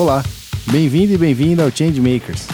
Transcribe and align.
Olá, 0.00 0.24
bem-vindo 0.72 1.12
e 1.12 1.18
bem-vinda 1.18 1.62
ao 1.62 1.70
Changemakers. 1.70 2.48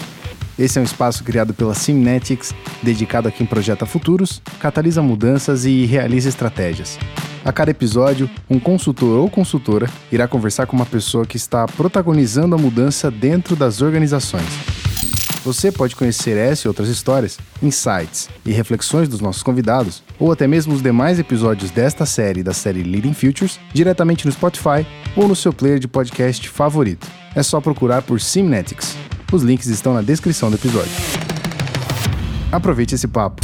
Esse 0.59 0.81
é 0.81 0.83
um 0.83 0.85
espaço 0.85 1.23
criado 1.23 1.55
pela 1.55 1.77
Simnetics, 1.77 2.53
dedicado 2.83 3.29
a 3.29 3.31
quem 3.31 3.47
projeta 3.47 3.87
futuros, 3.87 4.43
catalisa 4.59 5.01
mudanças 5.01 5.65
e 5.65 5.85
realiza 5.85 6.29
estratégias. 6.29 6.99
A 7.45 7.53
cada 7.53 7.71
episódio, 7.71 8.29
um 8.51 8.59
consultor 8.59 9.21
ou 9.21 9.31
consultora 9.31 9.89
irá 10.11 10.27
conversar 10.27 10.67
com 10.67 10.75
uma 10.75 10.85
pessoa 10.85 11.25
que 11.25 11.37
está 11.37 11.67
protagonizando 11.69 12.57
a 12.57 12.59
mudança 12.59 13.13
dentro 13.13 13.55
das 13.55 13.81
organizações. 13.81 14.49
Você 15.45 15.71
pode 15.71 15.95
conhecer 15.95 16.37
essa 16.37 16.67
e 16.67 16.69
outras 16.69 16.89
histórias, 16.89 17.39
insights 17.63 18.29
e 18.45 18.51
reflexões 18.51 19.09
dos 19.09 19.21
nossos 19.21 19.45
convidados, 19.45 20.03
ou 20.19 20.33
até 20.33 20.49
mesmo 20.49 20.75
os 20.75 20.83
demais 20.83 21.21
episódios 21.21 21.71
desta 21.71 22.05
série 22.05 22.43
da 22.43 22.53
série 22.53 22.83
Leading 22.83 23.15
Futures, 23.15 23.61
diretamente 23.73 24.27
no 24.27 24.33
Spotify 24.33 24.85
ou 25.15 25.29
no 25.29 25.37
seu 25.37 25.53
player 25.53 25.79
de 25.79 25.87
podcast 25.87 26.49
favorito. 26.49 27.07
É 27.37 27.43
só 27.43 27.61
procurar 27.61 28.01
por 28.01 28.19
Simnetics. 28.19 28.97
Os 29.31 29.43
links 29.43 29.67
estão 29.67 29.93
na 29.93 30.01
descrição 30.01 30.49
do 30.49 30.57
episódio. 30.57 30.91
Aproveite 32.51 32.95
esse 32.95 33.07
papo. 33.07 33.43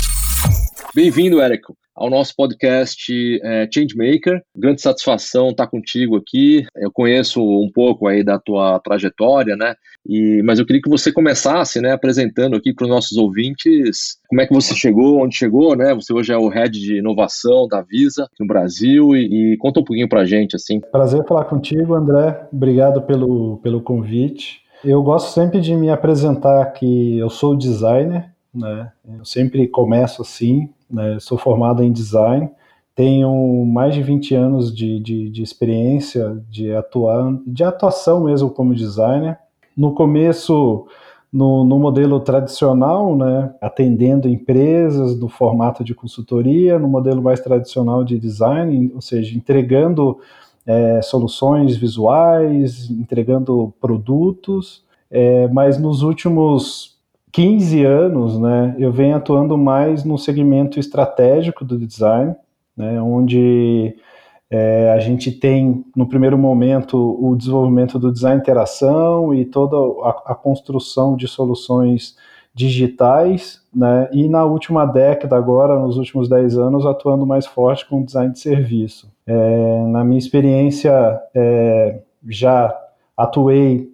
Bem-vindo, 0.95 1.43
Érico 1.43 1.77
ao 1.95 2.11
nosso 2.11 2.35
podcast 2.37 3.41
é, 3.43 3.69
Changemaker. 3.73 4.43
Grande 4.57 4.81
satisfação 4.81 5.51
estar 5.51 5.67
contigo 5.67 6.17
aqui. 6.17 6.65
Eu 6.77 6.91
conheço 6.93 7.43
um 7.43 7.71
pouco 7.73 8.07
aí 8.07 8.25
da 8.25 8.39
tua 8.39 8.79
trajetória, 8.81 9.57
né? 9.57 9.75
E, 10.07 10.43
mas 10.43 10.59
eu 10.59 10.67
queria 10.67 10.83
que 10.83 10.91
você 10.91 11.13
começasse, 11.13 11.81
né, 11.81 11.93
apresentando 11.93 12.57
aqui 12.57 12.75
para 12.75 12.85
os 12.85 12.91
nossos 12.91 13.17
ouvintes 13.17 14.17
como 14.29 14.41
é 14.41 14.47
que 14.47 14.53
você 14.53 14.75
chegou, 14.75 15.23
onde 15.23 15.37
chegou, 15.37 15.77
né? 15.77 15.95
Você 15.95 16.13
hoje 16.13 16.33
é 16.33 16.37
o 16.37 16.49
head 16.49 16.73
de 16.73 16.99
inovação 16.99 17.69
da 17.69 17.83
Visa 17.83 18.27
no 18.41 18.47
Brasil 18.47 19.15
e, 19.15 19.53
e 19.53 19.57
conta 19.59 19.81
um 19.81 19.85
pouquinho 19.85 20.09
para 20.09 20.23
a 20.23 20.25
gente, 20.25 20.57
assim. 20.57 20.81
Prazer 20.81 21.25
falar 21.25 21.45
contigo, 21.45 21.95
André. 21.95 22.49
Obrigado 22.53 23.03
pelo, 23.03 23.59
pelo 23.59 23.81
convite. 23.81 24.63
Eu 24.85 25.03
gosto 25.03 25.33
sempre 25.33 25.61
de 25.61 25.77
me 25.77 25.91
apresentar 25.91 26.65
que 26.73 27.19
eu 27.19 27.31
sou 27.31 27.57
designer, 27.57 28.31
né? 28.53 28.91
Eu 29.19 29.25
sempre 29.25 29.69
começo 29.69 30.23
assim, 30.23 30.69
né? 30.93 31.19
Sou 31.21 31.39
formado 31.39 31.83
em 31.83 31.91
design, 31.91 32.51
tenho 32.95 33.65
mais 33.67 33.95
de 33.95 34.03
20 34.03 34.35
anos 34.35 34.75
de, 34.75 35.01
de, 35.01 35.31
de 35.31 35.43
experiência 35.43 36.43
de, 36.51 36.75
atuar, 36.75 37.39
de 37.47 37.65
atuação 37.65 38.25
mesmo 38.25 38.51
como 38.51 38.75
designer. 38.75 39.39
No 39.75 39.95
começo, 39.95 40.87
no, 41.33 41.65
no, 41.65 41.79
modelo 41.79 42.21
tradicional, 42.21 43.17
né, 43.17 43.55
atendendo 43.63 44.29
empresas 44.29 45.19
no 45.19 45.29
formato 45.29 45.83
de 45.83 45.95
consultoria, 45.95 46.79
no 46.79 46.87
modelo 46.87 47.23
mais 47.23 47.41
tradicional 47.41 48.05
de 48.05 48.19
design, 48.19 48.93
ou 48.95 49.01
seja, 49.01 49.35
entregando 49.35 50.19
é, 50.67 51.01
soluções 51.01 51.77
visuais, 51.77 52.91
entregando 52.91 53.73
produtos, 53.81 54.85
é, 55.11 55.49
mas 55.49 55.79
nos 55.79 56.03
últimos 56.03 56.92
15 57.33 57.85
anos, 57.85 58.39
né, 58.39 58.77
eu 58.79 58.93
venho 58.93 59.17
atuando 59.17 59.57
mais 59.57 60.05
no 60.05 60.19
segmento 60.19 60.79
estratégico 60.79 61.65
do 61.65 61.79
design, 61.79 62.35
né, 62.77 63.01
onde 63.01 63.97
é, 64.51 64.93
a 64.93 64.99
gente 64.99 65.33
tem, 65.33 65.83
no 65.97 66.07
primeiro 66.07 66.37
momento, 66.37 66.99
o 67.19 67.35
desenvolvimento 67.35 67.99
do 67.99 68.13
design 68.13 68.39
interação 68.39 69.33
e 69.33 69.47
toda 69.47 69.77
a, 70.07 70.33
a 70.33 70.35
construção 70.35 71.17
de 71.17 71.27
soluções 71.27 72.17
digitais, 72.55 73.63
né, 73.75 74.11
e 74.13 74.29
na 74.29 74.45
última 74.45 74.85
década, 74.85 75.35
agora, 75.35 75.79
nos 75.79 75.97
últimos 75.97 76.29
10 76.29 76.59
anos, 76.59 76.85
atuando 76.85 77.25
mais 77.25 77.47
forte 77.47 77.89
com 77.89 78.05
design 78.05 78.31
de 78.31 78.41
serviço. 78.41 79.11
É, 79.27 79.87
na 79.87 80.05
minha 80.05 80.19
experiência, 80.19 81.19
é, 81.35 82.01
já 82.29 82.79
atuei 83.17 83.92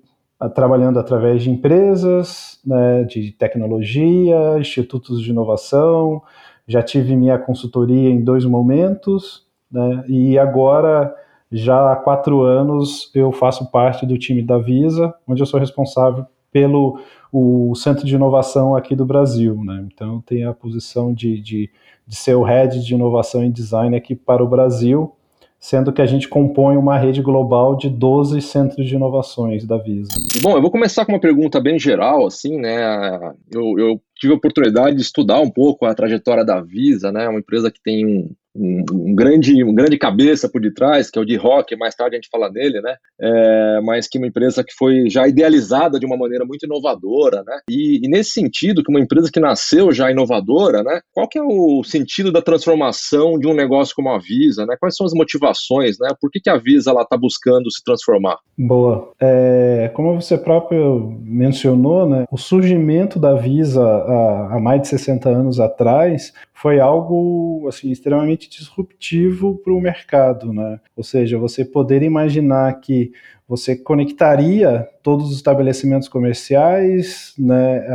trabalhando 0.55 0.99
através 0.99 1.43
de 1.43 1.51
empresas, 1.51 2.61
né, 2.65 3.03
de 3.05 3.33
tecnologia, 3.33 4.59
institutos 4.59 5.21
de 5.23 5.31
inovação. 5.31 6.23
Já 6.67 6.83
tive 6.83 7.17
minha 7.17 7.39
consultoria 7.39 8.11
em 8.11 8.23
dois 8.23 8.45
momentos, 8.45 9.47
né, 9.71 10.05
e 10.07 10.39
agora, 10.39 11.15
já 11.51 11.93
há 11.93 11.97
quatro 11.97 12.43
anos, 12.43 13.11
eu 13.15 13.33
faço 13.33 13.71
parte 13.71 14.07
do 14.07 14.19
time 14.19 14.43
da 14.43 14.59
Visa, 14.59 15.15
onde 15.27 15.43
eu 15.43 15.47
sou 15.47 15.59
responsável 15.59 16.27
pelo 16.53 17.01
o 17.33 17.75
Centro 17.75 18.07
de 18.07 18.15
Inovação 18.15 18.75
aqui 18.75 18.95
do 18.95 19.05
Brasil. 19.05 19.63
Né? 19.63 19.87
Então, 19.93 20.23
tenho 20.23 20.49
a 20.49 20.55
posição 20.55 21.13
de, 21.13 21.41
de, 21.41 21.71
de 22.07 22.17
ser 22.17 22.35
o 22.35 22.43
head 22.43 22.85
de 22.85 22.95
inovação 22.95 23.45
e 23.45 23.51
design 23.51 23.97
aqui 23.97 24.15
para 24.15 24.43
o 24.43 24.49
Brasil, 24.49 25.13
sendo 25.59 25.93
que 25.93 26.01
a 26.01 26.07
gente 26.07 26.29
compõe 26.29 26.77
uma 26.77 26.99
rede 26.99 27.21
global 27.21 27.77
de 27.77 27.89
12 27.89 28.41
centros 28.41 28.87
de 28.87 28.95
inovações 28.95 29.67
da 29.67 29.77
Visa. 29.77 30.13
Bom, 30.41 30.57
eu 30.57 30.63
vou 30.63 30.71
começar 30.71 31.05
com 31.05 31.13
uma 31.13 31.21
pergunta 31.21 31.61
bem 31.61 31.79
geral, 31.79 32.27
assim, 32.27 32.57
né? 32.59 33.35
Eu, 33.51 33.79
eu 33.79 34.01
tive 34.19 34.33
a 34.33 34.37
oportunidade 34.37 34.97
de 34.97 35.03
estudar 35.03 35.41
um 35.41 35.51
pouco 35.51 35.87
a 35.87 35.95
trajetória 35.95 36.45
da 36.45 36.61
Visa, 36.61 37.13
né? 37.13 37.29
Uma 37.29 37.39
empresa 37.39 37.71
que 37.71 37.81
tem 37.83 38.07
um, 38.07 38.31
um, 38.59 38.85
um, 38.93 39.15
grande, 39.15 39.63
um 39.63 39.75
grande 39.75 39.97
cabeça 39.97 40.49
por 40.49 40.61
detrás, 40.61 41.11
que 41.11 41.19
é 41.19 41.23
o 41.23 41.25
de 41.25 41.37
Rock, 41.37 41.77
mais 41.77 41.95
tarde 41.95 42.17
a 42.17 42.19
gente 42.19 42.29
fala 42.31 42.51
dele, 42.51 42.81
né? 42.81 42.97
É, 43.21 43.81
mas 43.83 44.09
que 44.09 44.19
é 44.19 44.21
uma 44.21 44.27
empresa 44.27 44.65
que 44.65 44.73
foi 44.77 45.09
já 45.09 45.27
idealizada 45.29 45.99
de 45.99 46.07
uma 46.07 46.17
maneira 46.17 46.45
muito 46.45 46.67
inovadora, 46.67 47.43
né? 47.47 47.61
E, 47.71 48.05
e, 48.05 48.09
nesse 48.09 48.31
sentido, 48.31 48.83
que 48.83 48.91
uma 48.91 49.01
empresa 49.01 49.31
que 49.33 49.41
nasceu 49.41 49.93
já 49.93 50.11
inovadora, 50.11 50.83
né? 50.83 51.01
Qual 51.13 51.29
que 51.29 51.39
é 51.39 51.43
o 51.43 51.83
sentido 51.85 52.33
da 52.33 52.43
transformação 52.43 53.39
de 53.39 53.47
um 53.47 53.55
negócio 53.55 53.95
como 53.95 54.11
a 54.11 54.19
Visa, 54.19 54.67
né? 54.67 54.77
Quais 54.79 54.97
são 54.97 55.07
as 55.07 55.13
motivações, 55.13 55.97
né? 55.99 56.09
Por 56.21 56.31
que, 56.31 56.41
que 56.41 56.51
a 56.51 56.57
Visa 56.57 56.93
está 56.93 57.17
buscando 57.17 57.71
se 57.71 57.83
transformar? 57.85 58.39
Boa. 58.59 59.13
É, 59.21 59.91
como 59.95 60.21
você 60.21 60.37
próprio 60.37 61.17
mencionou, 61.23 62.09
né? 62.09 62.25
O 62.31 62.37
surgimento 62.37 63.19
da 63.19 63.35
Visa 63.35 63.81
há, 64.11 64.59
mais 64.61 64.83
de 64.83 64.89
60 64.89 65.29
anos 65.29 65.61
atrás 65.61 66.33
foi 66.53 66.81
algo 66.81 67.67
assim 67.69 67.91
extremamente 67.91 68.49
disruptivo 68.49 69.57
para 69.57 69.73
o 69.73 69.81
mercado, 69.81 70.53
né? 70.53 70.81
Ou 70.97 71.05
seja, 71.05 71.39
você 71.39 71.65
poder 71.65 72.03
imaginar 72.03 72.81
que 72.81 73.13
você 73.49 73.77
conectaria 73.77 74.89
todos 75.03 75.31
os 75.31 75.37
estabelecimentos 75.37 76.09
comerciais 76.09 77.35
né, 77.39 77.87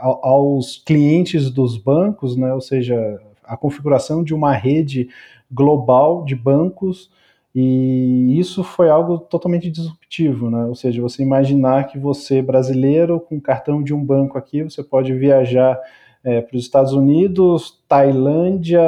aos 0.00 0.82
clientes 0.84 1.50
dos 1.50 1.76
bancos, 1.76 2.36
né? 2.36 2.52
Ou 2.54 2.60
seja, 2.60 3.20
a 3.42 3.56
configuração 3.56 4.22
de 4.22 4.34
uma 4.34 4.52
rede 4.52 5.08
global 5.50 6.24
de 6.24 6.36
bancos 6.36 7.10
e 7.54 8.38
isso 8.38 8.62
foi 8.62 8.88
algo 8.88 9.18
totalmente 9.18 9.70
disruptivo, 9.70 10.48
né? 10.50 10.64
Ou 10.66 10.74
seja, 10.74 11.02
você 11.02 11.22
imaginar 11.22 11.88
que 11.88 11.98
você 11.98 12.40
brasileiro 12.40 13.18
com 13.18 13.40
cartão 13.40 13.82
de 13.82 13.92
um 13.92 14.04
banco 14.04 14.38
aqui, 14.38 14.62
você 14.62 14.84
pode 14.84 15.12
viajar 15.14 15.78
é, 16.22 16.40
para 16.40 16.56
os 16.56 16.62
Estados 16.62 16.92
Unidos, 16.92 17.82
Tailândia 17.88 18.82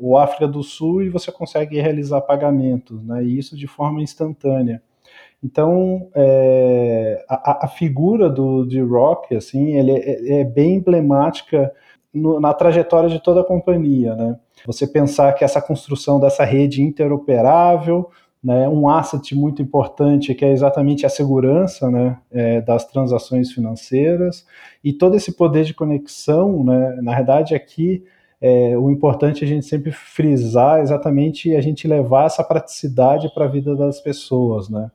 ou 0.00 0.16
África 0.16 0.48
do 0.48 0.62
Sul 0.62 1.02
e 1.02 1.10
você 1.10 1.30
consegue 1.30 1.80
realizar 1.80 2.20
pagamentos, 2.22 3.02
né? 3.04 3.22
E 3.24 3.38
isso 3.38 3.56
de 3.56 3.66
forma 3.66 4.00
instantânea. 4.00 4.82
Então, 5.42 6.08
é, 6.14 7.24
a, 7.28 7.66
a, 7.66 7.68
figura 7.68 8.28
do 8.28 8.64
de 8.64 8.80
Rock, 8.80 9.36
assim, 9.36 9.76
ele 9.76 9.92
é, 9.92 10.40
é 10.40 10.44
bem 10.44 10.76
emblemática 10.76 11.72
no, 12.12 12.40
na 12.40 12.52
trajetória 12.52 13.08
de 13.08 13.22
toda 13.22 13.42
a 13.42 13.44
companhia, 13.44 14.16
né? 14.16 14.36
Você 14.66 14.86
pensar 14.86 15.32
que 15.34 15.44
essa 15.44 15.60
construção 15.60 16.18
dessa 16.20 16.44
rede 16.44 16.82
interoperável, 16.82 18.10
né, 18.42 18.68
um 18.68 18.88
asset 18.88 19.34
muito 19.34 19.60
importante 19.60 20.34
que 20.34 20.44
é 20.44 20.52
exatamente 20.52 21.04
a 21.04 21.08
segurança 21.08 21.90
né, 21.90 22.18
é, 22.30 22.60
das 22.60 22.86
transações 22.86 23.50
financeiras 23.52 24.46
e 24.82 24.92
todo 24.92 25.16
esse 25.16 25.32
poder 25.32 25.64
de 25.64 25.74
conexão, 25.74 26.62
né, 26.62 26.98
na 27.02 27.14
verdade 27.16 27.54
aqui 27.54 28.04
é, 28.40 28.78
o 28.78 28.90
importante 28.90 29.42
é 29.42 29.46
a 29.46 29.50
gente 29.50 29.66
sempre 29.66 29.90
frisar 29.90 30.80
exatamente 30.80 31.54
a 31.56 31.60
gente 31.60 31.88
levar 31.88 32.26
essa 32.26 32.44
praticidade 32.44 33.32
para 33.34 33.46
a 33.46 33.48
vida 33.48 33.74
das 33.74 34.00
pessoas, 34.00 34.68
né? 34.68 34.90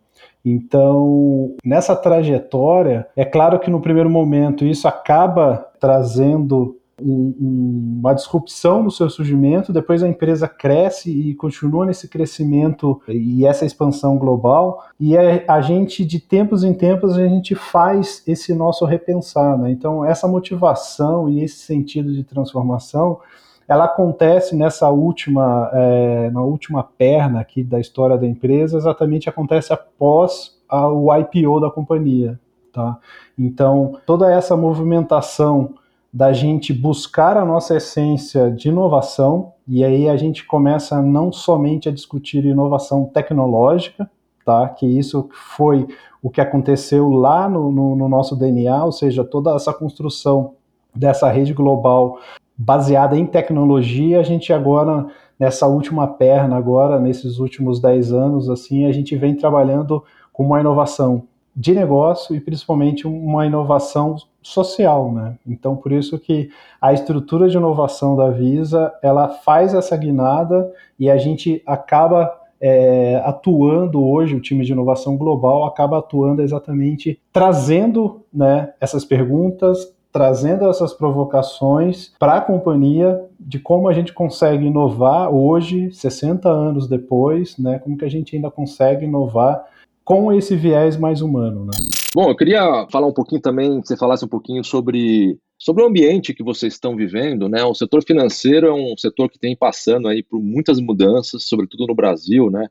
Então, 0.46 1.56
nessa 1.64 1.96
trajetória, 1.96 3.08
é 3.16 3.24
claro 3.24 3.60
que 3.60 3.70
no 3.70 3.82
primeiro 3.82 4.10
momento 4.10 4.66
isso 4.66 4.88
acaba 4.88 5.58
trazendo 5.80 6.78
um, 7.02 7.36
um, 7.40 8.00
uma 8.00 8.14
disrupção 8.14 8.84
no 8.84 8.92
seu 8.92 9.10
surgimento, 9.10 9.74
depois 9.74 10.04
a 10.04 10.08
empresa 10.08 10.48
cresce 10.48 11.12
e 11.12 11.34
continua 11.36 11.86
nesse 11.86 12.08
crescimento 12.08 13.02
e 13.08 13.46
essa 13.46 13.66
expansão 13.66 14.18
global, 14.18 14.84
e 15.00 15.18
é, 15.18 15.44
a 15.48 15.62
gente, 15.62 16.06
de 16.06 16.20
tempos 16.20 16.64
em 16.64 16.74
tempos, 16.74 17.18
a 17.18 17.28
gente 17.28 17.56
faz 17.56 18.24
esse 18.28 18.54
nosso 18.54 18.86
repensar. 18.86 19.58
Né? 19.58 19.72
Então, 19.72 20.06
essa 20.06 20.28
motivação 20.28 21.30
e 21.30 21.44
esse 21.44 21.58
sentido 21.58 22.14
de 22.14 22.24
transformação, 22.24 23.20
ela 23.68 23.86
acontece 23.86 24.56
nessa 24.56 24.90
última, 24.90 25.70
é, 25.74 26.30
na 26.32 26.42
última 26.42 26.84
perna 26.84 27.40
aqui 27.40 27.64
da 27.64 27.80
história 27.80 28.18
da 28.18 28.28
empresa, 28.28 28.78
exatamente 28.78 29.30
acontece 29.30 29.72
após 29.74 30.60
a, 30.70 30.88
o 30.90 31.08
IPO 31.16 31.60
da 31.60 31.72
companhia. 31.72 32.40
Tá? 32.72 32.98
Então, 33.38 34.00
toda 34.06 34.32
essa 34.32 34.58
movimentação 34.58 35.76
da 36.14 36.32
gente 36.32 36.72
buscar 36.72 37.38
a 37.38 37.44
nossa 37.44 37.76
essência 37.76 38.52
de 38.52 38.70
inovação, 38.70 39.54
e 39.68 39.84
aí 39.84 40.08
a 40.08 40.16
gente 40.16 40.46
começa 40.46 41.02
não 41.02 41.32
somente 41.32 41.90
a 41.90 41.92
discutir 41.92 42.46
inovação 42.46 43.06
tecnológica, 43.06 44.08
tá? 44.46 44.70
Que 44.70 44.86
isso 44.86 45.28
foi 45.56 45.88
o 46.22 46.30
que 46.30 46.40
aconteceu 46.40 47.10
lá 47.10 47.50
no, 47.50 47.72
no, 47.72 47.96
no 47.96 48.08
nosso 48.08 48.36
DNA, 48.36 48.86
ou 48.86 48.92
seja, 48.92 49.24
toda 49.24 49.56
essa 49.56 49.74
construção 49.74 50.54
dessa 50.96 51.30
rede 51.32 51.54
global 51.54 52.20
baseada 52.56 53.18
em 53.18 53.26
tecnologia, 53.26 54.20
a 54.20 54.24
gente 54.24 54.54
agora 54.54 55.08
nessa 55.40 55.66
última 55.66 56.08
perna 56.08 56.56
agora, 56.56 57.00
nesses 57.00 57.40
últimos 57.40 57.80
10 57.80 58.14
anos, 58.14 58.50
assim, 58.50 58.86
a 58.86 58.92
gente 58.92 59.16
vem 59.16 59.36
trabalhando 59.36 60.04
com 60.32 60.46
uma 60.46 60.60
inovação 60.60 61.24
de 61.56 61.74
negócio 61.74 62.36
e 62.36 62.40
principalmente 62.40 63.08
uma 63.08 63.46
inovação 63.46 64.16
social, 64.44 65.12
né? 65.12 65.36
Então, 65.48 65.76
por 65.76 65.92
isso 65.92 66.20
que 66.20 66.50
a 66.82 66.94
estrutura 66.94 67.50
de 67.50 67.58
inovação 67.58 68.16
da 68.16 68.30
Visa, 68.30 68.94
ela 69.02 69.30
faz 69.30 69.74
essa 69.74 69.96
guinada 69.96 70.72
e 71.00 71.10
a 71.10 71.18
gente 71.18 71.62
acaba 71.66 72.40
é, 72.66 73.22
atuando 73.26 74.02
hoje, 74.02 74.36
o 74.36 74.40
time 74.40 74.64
de 74.64 74.72
inovação 74.72 75.18
global 75.18 75.66
acaba 75.66 76.00
atuando 76.00 76.42
exatamente 76.42 77.20
trazendo 77.32 78.22
né, 78.34 78.74
essas 78.80 79.04
perguntas, 79.04 79.94
trazendo 80.14 80.70
essas 80.70 80.94
provocações 80.94 82.14
para 82.20 82.36
a 82.36 82.42
companhia 82.42 83.20
de 83.38 83.60
como 83.60 83.90
a 83.90 83.94
gente 83.94 84.14
consegue 84.14 84.68
inovar 84.68 85.30
hoje, 85.34 85.92
60 85.92 86.48
anos 86.48 86.88
depois, 86.88 87.58
né, 87.58 87.80
como 87.80 87.98
que 87.98 88.06
a 88.06 88.10
gente 88.10 88.36
ainda 88.36 88.50
consegue 88.50 89.06
inovar 89.06 89.66
com 90.04 90.32
esse 90.34 90.56
viés 90.56 90.98
mais 90.98 91.22
humano. 91.22 91.66
Né? 91.66 91.72
Bom, 92.14 92.30
eu 92.30 92.36
queria 92.36 92.88
falar 92.92 93.08
um 93.08 93.14
pouquinho 93.14 93.42
também, 93.42 93.82
que 93.82 93.88
você 93.88 93.98
falasse 93.98 94.26
um 94.26 94.30
pouquinho 94.30 94.64
sobre, 94.64 95.38
sobre 95.58 95.84
o 95.84 95.88
ambiente 95.88 96.34
que 96.34 96.44
vocês 96.44 96.74
estão 96.74 96.96
vivendo, 96.96 97.48
né? 97.48 97.64
O 97.64 97.74
setor 97.74 98.04
financeiro 98.04 98.68
é 98.68 98.74
um 98.74 98.96
setor 98.98 99.30
que 99.30 99.40
tem 99.40 99.56
passando 99.56 100.08
aí 100.08 100.22
por 100.22 100.42
muitas 100.42 100.80
mudanças, 100.80 101.48
sobretudo 101.48 101.88
no 101.88 101.96
Brasil, 101.96 102.50
né? 102.50 102.68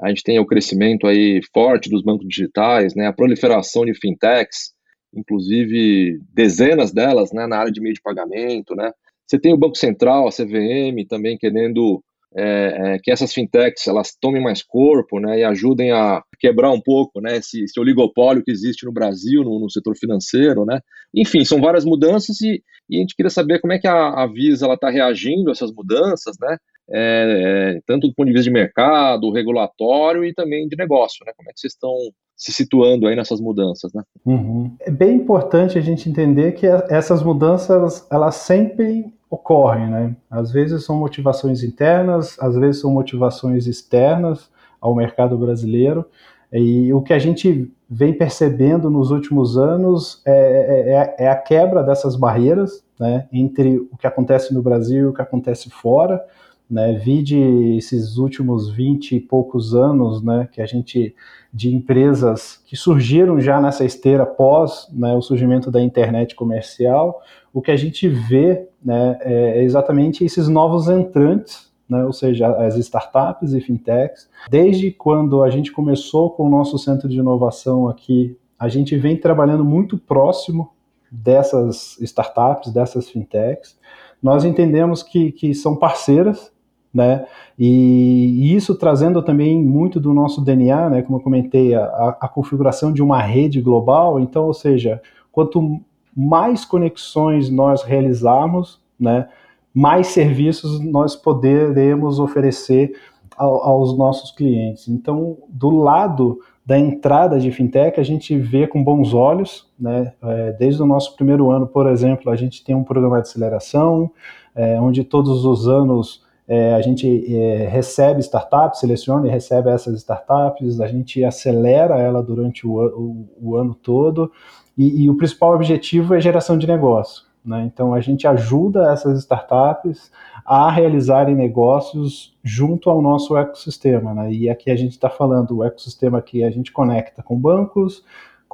A 0.00 0.08
gente 0.08 0.24
tem 0.24 0.38
o 0.40 0.46
crescimento 0.46 1.06
aí 1.06 1.40
forte 1.52 1.88
dos 1.88 2.02
bancos 2.02 2.26
digitais, 2.26 2.94
né? 2.94 3.06
A 3.06 3.12
proliferação 3.12 3.84
de 3.84 3.94
fintechs, 3.94 4.72
inclusive 5.14 6.18
dezenas 6.32 6.92
delas, 6.92 7.32
né? 7.32 7.46
Na 7.46 7.58
área 7.58 7.72
de 7.72 7.80
meio 7.80 7.94
de 7.94 8.02
pagamento, 8.02 8.74
né? 8.74 8.90
Você 9.26 9.38
tem 9.38 9.54
o 9.54 9.58
Banco 9.58 9.76
Central, 9.76 10.26
a 10.26 10.32
CVM, 10.32 11.06
também 11.08 11.38
querendo 11.38 12.02
é, 12.36 12.94
é, 12.94 12.98
que 12.98 13.12
essas 13.12 13.32
fintechs 13.32 13.86
elas 13.86 14.16
tomem 14.20 14.42
mais 14.42 14.62
corpo 14.62 15.20
né, 15.20 15.38
e 15.38 15.44
ajudem 15.44 15.92
a 15.92 16.22
quebrar 16.40 16.72
um 16.72 16.80
pouco 16.80 17.20
né, 17.20 17.36
esse, 17.36 17.62
esse 17.62 17.78
oligopólio 17.78 18.42
que 18.42 18.50
existe 18.50 18.84
no 18.84 18.92
Brasil, 18.92 19.44
no, 19.44 19.60
no, 19.60 19.70
setor 19.70 19.96
financeiro. 19.96 20.64
Né? 20.64 20.80
Enfim, 21.14 21.44
são 21.44 21.60
várias 21.60 21.84
mudanças 21.84 22.40
e, 22.40 22.62
e 22.90 22.96
a 22.96 23.00
gente 23.00 23.14
queria 23.14 23.30
saber 23.30 23.60
como 23.60 23.72
é 23.72 23.78
que 23.78 23.86
a, 23.86 24.22
a 24.22 24.26
Visa 24.26 24.66
está 24.72 24.90
reagindo 24.90 25.48
a 25.48 25.52
essas 25.52 25.72
mudanças, 25.72 26.36
né? 26.40 26.56
É, 26.90 27.76
é, 27.76 27.80
tanto 27.86 28.08
do 28.08 28.14
ponto 28.14 28.26
de 28.26 28.34
vista 28.34 28.44
de 28.44 28.50
mercado, 28.50 29.32
regulatório 29.32 30.22
e 30.22 30.34
também 30.34 30.68
de 30.68 30.76
negócio. 30.76 31.24
Né? 31.24 31.32
Como 31.34 31.48
é 31.48 31.52
que 31.54 31.60
vocês 31.60 31.72
estão 31.72 31.94
se 32.36 32.52
situando 32.52 33.06
aí 33.06 33.16
nessas 33.16 33.40
mudanças, 33.40 33.92
né? 33.94 34.02
Uhum. 34.26 34.76
É 34.80 34.90
bem 34.90 35.14
importante 35.14 35.78
a 35.78 35.80
gente 35.80 36.10
entender 36.10 36.52
que 36.52 36.66
essas 36.66 37.22
mudanças 37.22 38.06
elas 38.10 38.34
sempre 38.34 39.06
ocorrem, 39.34 39.88
né? 39.88 40.16
Às 40.30 40.50
vezes 40.50 40.84
são 40.84 40.96
motivações 40.96 41.62
internas, 41.62 42.36
às 42.40 42.56
vezes 42.56 42.80
são 42.80 42.90
motivações 42.90 43.66
externas 43.66 44.50
ao 44.80 44.94
mercado 44.94 45.36
brasileiro. 45.36 46.04
E 46.52 46.92
o 46.92 47.02
que 47.02 47.12
a 47.12 47.18
gente 47.18 47.72
vem 47.90 48.12
percebendo 48.12 48.88
nos 48.88 49.10
últimos 49.10 49.58
anos 49.58 50.22
é, 50.24 50.32
é, 50.32 51.22
é, 51.22 51.24
é 51.26 51.28
a 51.28 51.36
quebra 51.36 51.82
dessas 51.82 52.16
barreiras 52.16 52.84
né, 52.98 53.26
entre 53.32 53.78
o 53.78 53.96
que 53.96 54.06
acontece 54.06 54.54
no 54.54 54.62
Brasil 54.62 55.06
e 55.06 55.06
o 55.06 55.12
que 55.12 55.22
acontece 55.22 55.68
fora. 55.68 56.24
Né, 56.70 56.94
vide 56.94 57.38
esses 57.76 58.16
últimos 58.16 58.70
20 58.70 59.16
e 59.16 59.20
poucos 59.20 59.74
anos 59.74 60.22
né, 60.22 60.48
que 60.50 60.62
a 60.62 60.66
gente 60.66 61.14
de 61.52 61.72
empresas 61.72 62.60
que 62.66 62.74
surgiram 62.74 63.38
já 63.38 63.60
nessa 63.60 63.84
esteira 63.84 64.26
pós 64.26 64.88
né, 64.92 65.14
o 65.14 65.22
surgimento 65.22 65.70
da 65.70 65.80
internet 65.80 66.34
comercial, 66.34 67.20
o 67.52 67.62
que 67.62 67.70
a 67.70 67.76
gente 67.76 68.08
vê 68.08 68.66
né, 68.84 69.16
é 69.20 69.62
exatamente 69.62 70.24
esses 70.24 70.48
novos 70.48 70.88
entrantes, 70.88 71.70
né, 71.88 72.04
ou 72.04 72.12
seja, 72.12 72.48
as 72.56 72.76
startups 72.76 73.52
e 73.52 73.60
fintechs. 73.60 74.28
Desde 74.50 74.90
quando 74.90 75.44
a 75.44 75.50
gente 75.50 75.70
começou 75.70 76.30
com 76.30 76.46
o 76.46 76.50
nosso 76.50 76.76
centro 76.78 77.08
de 77.08 77.18
inovação 77.18 77.88
aqui, 77.88 78.36
a 78.58 78.68
gente 78.68 78.96
vem 78.96 79.16
trabalhando 79.16 79.64
muito 79.64 79.96
próximo 79.96 80.70
dessas 81.10 81.96
startups, 82.00 82.72
dessas 82.72 83.08
fintechs. 83.08 83.78
Nós 84.20 84.44
entendemos 84.44 85.02
que, 85.02 85.30
que 85.30 85.54
são 85.54 85.76
parceiras, 85.76 86.50
né? 86.94 87.26
E, 87.58 88.54
isso 88.54 88.76
trazendo 88.76 89.20
também 89.22 89.60
muito 89.62 89.98
do 89.98 90.14
nosso 90.14 90.40
DNA, 90.40 90.90
né? 90.90 91.02
Como 91.02 91.18
eu 91.18 91.22
comentei, 91.22 91.74
a, 91.74 92.16
a 92.20 92.28
configuração 92.28 92.92
de 92.92 93.02
uma 93.02 93.20
rede 93.20 93.60
global. 93.60 94.20
Então, 94.20 94.46
ou 94.46 94.54
seja, 94.54 95.02
quanto 95.32 95.80
mais 96.16 96.64
conexões 96.64 97.50
nós 97.50 97.82
realizarmos, 97.82 98.80
né, 98.98 99.28
mais 99.74 100.06
serviços 100.08 100.78
nós 100.78 101.16
poderemos 101.16 102.20
oferecer 102.20 102.94
ao, 103.36 103.64
aos 103.64 103.98
nossos 103.98 104.30
clientes. 104.30 104.86
Então, 104.86 105.36
do 105.48 105.70
lado 105.70 106.38
da 106.64 106.78
entrada 106.78 107.38
de 107.38 107.50
fintech, 107.50 108.00
a 108.00 108.02
gente 108.02 108.38
vê 108.38 108.66
com 108.66 108.82
bons 108.82 109.12
olhos, 109.12 109.68
né? 109.78 110.14
É, 110.22 110.52
desde 110.52 110.80
o 110.82 110.86
nosso 110.86 111.14
primeiro 111.14 111.50
ano, 111.50 111.66
por 111.66 111.86
exemplo, 111.86 112.30
a 112.30 112.36
gente 112.36 112.64
tem 112.64 112.74
um 112.74 112.84
programa 112.84 113.16
de 113.16 113.28
aceleração, 113.28 114.10
é, 114.54 114.80
onde 114.80 115.04
todos 115.04 115.44
os 115.44 115.68
anos 115.68 116.23
é, 116.46 116.74
a 116.74 116.80
gente 116.82 117.34
é, 117.34 117.66
recebe 117.66 118.20
startups, 118.20 118.80
seleciona 118.80 119.26
e 119.26 119.30
recebe 119.30 119.70
essas 119.70 119.96
startups, 119.96 120.80
a 120.80 120.86
gente 120.86 121.24
acelera 121.24 121.98
ela 121.98 122.22
durante 122.22 122.66
o, 122.66 122.74
o, 122.74 123.28
o 123.40 123.56
ano 123.56 123.74
todo. 123.74 124.30
E, 124.76 125.04
e, 125.04 125.10
o 125.10 125.16
principal 125.16 125.54
objetivo 125.54 126.14
é 126.14 126.20
geração 126.20 126.58
de 126.58 126.66
negócio. 126.66 127.24
Né? 127.44 127.62
Então, 127.72 127.94
a 127.94 128.00
gente 128.00 128.26
ajuda 128.26 128.92
essas 128.92 129.20
startups 129.20 130.10
a 130.44 130.70
realizarem 130.70 131.34
negócios 131.34 132.36
junto 132.42 132.90
ao 132.90 133.00
nosso 133.00 133.36
ecossistema. 133.36 134.12
Né? 134.12 134.32
E 134.32 134.50
aqui 134.50 134.70
a 134.70 134.76
gente 134.76 134.92
está 134.92 135.08
falando, 135.08 135.58
o 135.58 135.64
ecossistema 135.64 136.20
que 136.20 136.42
a 136.42 136.50
gente 136.50 136.72
conecta 136.72 137.22
com 137.22 137.38
bancos, 137.38 138.04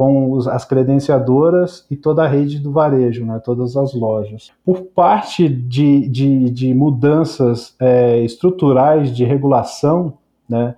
com 0.00 0.32
os, 0.32 0.48
as 0.48 0.64
credenciadoras 0.64 1.84
e 1.90 1.94
toda 1.94 2.24
a 2.24 2.26
rede 2.26 2.58
do 2.58 2.72
varejo, 2.72 3.26
né, 3.26 3.38
todas 3.38 3.76
as 3.76 3.92
lojas. 3.92 4.50
Por 4.64 4.80
parte 4.80 5.46
de, 5.46 6.08
de, 6.08 6.48
de 6.48 6.72
mudanças 6.72 7.74
é, 7.78 8.18
estruturais 8.20 9.14
de 9.14 9.26
regulação, 9.26 10.14
né, 10.48 10.74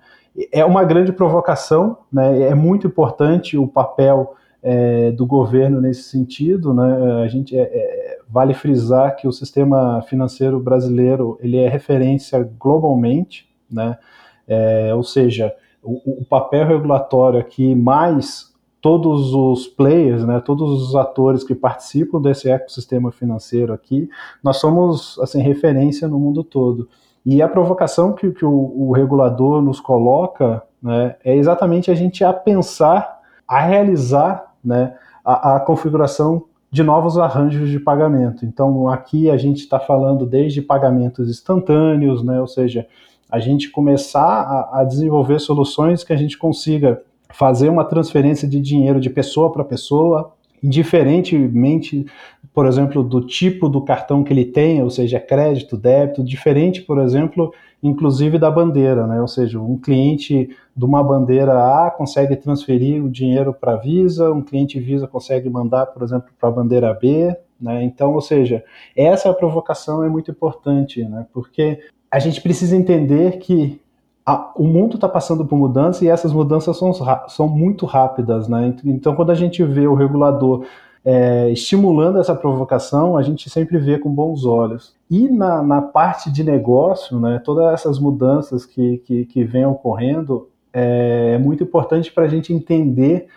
é 0.51 0.65
uma 0.65 0.83
grande 0.83 1.13
provocação, 1.13 1.99
né, 2.11 2.41
é 2.41 2.53
muito 2.53 2.85
importante 2.85 3.57
o 3.57 3.65
papel 3.65 4.35
é, 4.61 5.11
do 5.11 5.25
governo 5.25 5.79
nesse 5.79 6.03
sentido, 6.03 6.73
né? 6.73 7.23
A 7.23 7.27
gente 7.29 7.57
é, 7.57 7.61
é, 7.61 8.19
vale 8.29 8.53
frisar 8.53 9.15
que 9.15 9.25
o 9.25 9.31
sistema 9.31 10.01
financeiro 10.01 10.59
brasileiro 10.59 11.39
ele 11.41 11.57
é 11.57 11.69
referência 11.69 12.43
globalmente, 12.59 13.47
né? 13.71 13.97
É, 14.45 14.93
ou 14.93 15.03
seja, 15.03 15.53
o, 15.81 16.21
o, 16.21 16.25
papel 16.25 16.67
regulatório 16.67 17.39
aqui 17.39 17.73
mais 17.73 18.52
todos 18.83 19.33
os 19.33 19.65
players, 19.65 20.25
né? 20.25 20.41
Todos 20.41 20.89
os 20.89 20.93
atores 20.93 21.41
que 21.41 21.55
participam 21.55 22.21
desse 22.21 22.49
ecossistema 22.49 23.13
financeiro 23.13 23.71
aqui, 23.71 24.09
nós 24.43 24.57
somos 24.57 25.17
assim 25.21 25.41
referência 25.41 26.05
no 26.05 26.19
mundo 26.19 26.43
todo. 26.43 26.89
E 27.25 27.41
a 27.41 27.47
provocação 27.47 28.11
que, 28.11 28.29
que 28.31 28.43
o, 28.43 28.51
o 28.51 28.91
regulador 28.91 29.61
nos 29.61 29.79
coloca 29.79 30.61
né, 30.81 31.15
é 31.23 31.33
exatamente 31.33 31.89
a 31.89 31.95
gente 31.95 32.25
a 32.25 32.33
pensar, 32.33 33.21
a 33.47 33.61
realizar 33.61 34.53
né, 34.61 34.97
a, 35.23 35.55
a 35.55 35.59
configuração 35.61 36.43
de 36.69 36.83
novos 36.83 37.17
arranjos 37.17 37.69
de 37.69 37.79
pagamento. 37.79 38.45
Então, 38.45 38.89
aqui 38.89 39.29
a 39.29 39.37
gente 39.37 39.59
está 39.59 39.79
falando 39.79 40.25
desde 40.25 40.61
pagamentos 40.61 41.29
instantâneos, 41.29 42.21
né, 42.21 42.41
ou 42.41 42.47
seja, 42.47 42.85
a 43.31 43.39
gente 43.39 43.69
começar 43.69 44.41
a, 44.41 44.81
a, 44.81 44.83
desenvolver 44.83 45.39
soluções 45.39 46.03
que 46.03 46.11
a 46.11 46.17
gente 46.17 46.37
consiga 46.37 47.01
fazer 47.33 47.67
uma 47.67 47.83
transferência 47.83 48.47
de 48.47 48.59
dinheiro 48.59 48.99
de 48.99 49.09
pessoa 49.09 49.51
para 49.51 49.63
pessoa, 49.63 50.33
indiferentemente, 50.63 52.05
por 52.53 52.65
exemplo, 52.67 53.03
do 53.03 53.19
tipo 53.25 53.67
do 53.67 53.81
cartão 53.81 54.23
que 54.23 54.31
ele 54.31 54.45
tem, 54.45 54.81
ou 54.81 54.89
seja, 54.89 55.19
crédito, 55.19 55.75
débito, 55.75 56.23
diferente, 56.23 56.81
por 56.83 56.99
exemplo, 56.99 57.51
inclusive 57.81 58.37
da 58.37 58.49
bandeira, 58.49 59.05
né? 59.07 59.19
Ou 59.19 59.27
seja, 59.27 59.59
um 59.59 59.77
cliente 59.77 60.55
de 60.75 60.85
uma 60.85 61.03
bandeira 61.03 61.53
A 61.53 61.91
consegue 61.91 62.35
transferir 62.35 63.03
o 63.03 63.09
dinheiro 63.09 63.53
para 63.53 63.73
a 63.73 63.77
Visa, 63.77 64.31
um 64.31 64.41
cliente 64.41 64.79
Visa 64.79 65.07
consegue 65.07 65.49
mandar, 65.49 65.87
por 65.87 66.03
exemplo, 66.03 66.29
para 66.39 66.49
a 66.49 66.51
bandeira 66.51 66.93
B, 66.93 67.35
né? 67.59 67.83
Então, 67.83 68.13
ou 68.13 68.21
seja, 68.21 68.63
essa 68.95 69.33
provocação 69.33 70.03
é 70.03 70.07
muito 70.07 70.31
importante, 70.31 71.03
né? 71.03 71.25
Porque 71.33 71.79
a 72.09 72.19
gente 72.19 72.39
precisa 72.41 72.75
entender 72.75 73.39
que 73.39 73.81
a, 74.25 74.51
o 74.55 74.63
mundo 74.63 74.95
está 74.95 75.07
passando 75.07 75.45
por 75.45 75.57
mudança 75.57 76.03
e 76.03 76.07
essas 76.07 76.31
mudanças 76.31 76.77
são, 76.77 76.93
são 77.27 77.47
muito 77.47 77.85
rápidas, 77.85 78.47
né? 78.47 78.75
Então, 78.85 79.15
quando 79.15 79.31
a 79.31 79.35
gente 79.35 79.63
vê 79.63 79.87
o 79.87 79.95
regulador 79.95 80.65
é, 81.05 81.49
estimulando 81.51 82.19
essa 82.19 82.33
provocação, 82.33 83.17
a 83.17 83.21
gente 83.21 83.49
sempre 83.49 83.77
vê 83.77 83.99
com 83.99 84.09
bons 84.09 84.45
olhos. 84.45 84.95
E 85.11 85.27
na, 85.27 85.61
na 85.61 85.81
parte 85.81 86.31
de 86.31 86.43
negócio, 86.43 87.19
né, 87.19 87.41
todas 87.43 87.73
essas 87.73 87.99
mudanças 87.99 88.65
que, 88.65 88.99
que, 88.99 89.25
que 89.25 89.43
vêm 89.43 89.65
ocorrendo, 89.65 90.47
é, 90.71 91.33
é 91.35 91.37
muito 91.37 91.63
importante 91.63 92.11
para 92.11 92.23
a 92.23 92.27
gente 92.29 92.53
entender 92.53 93.27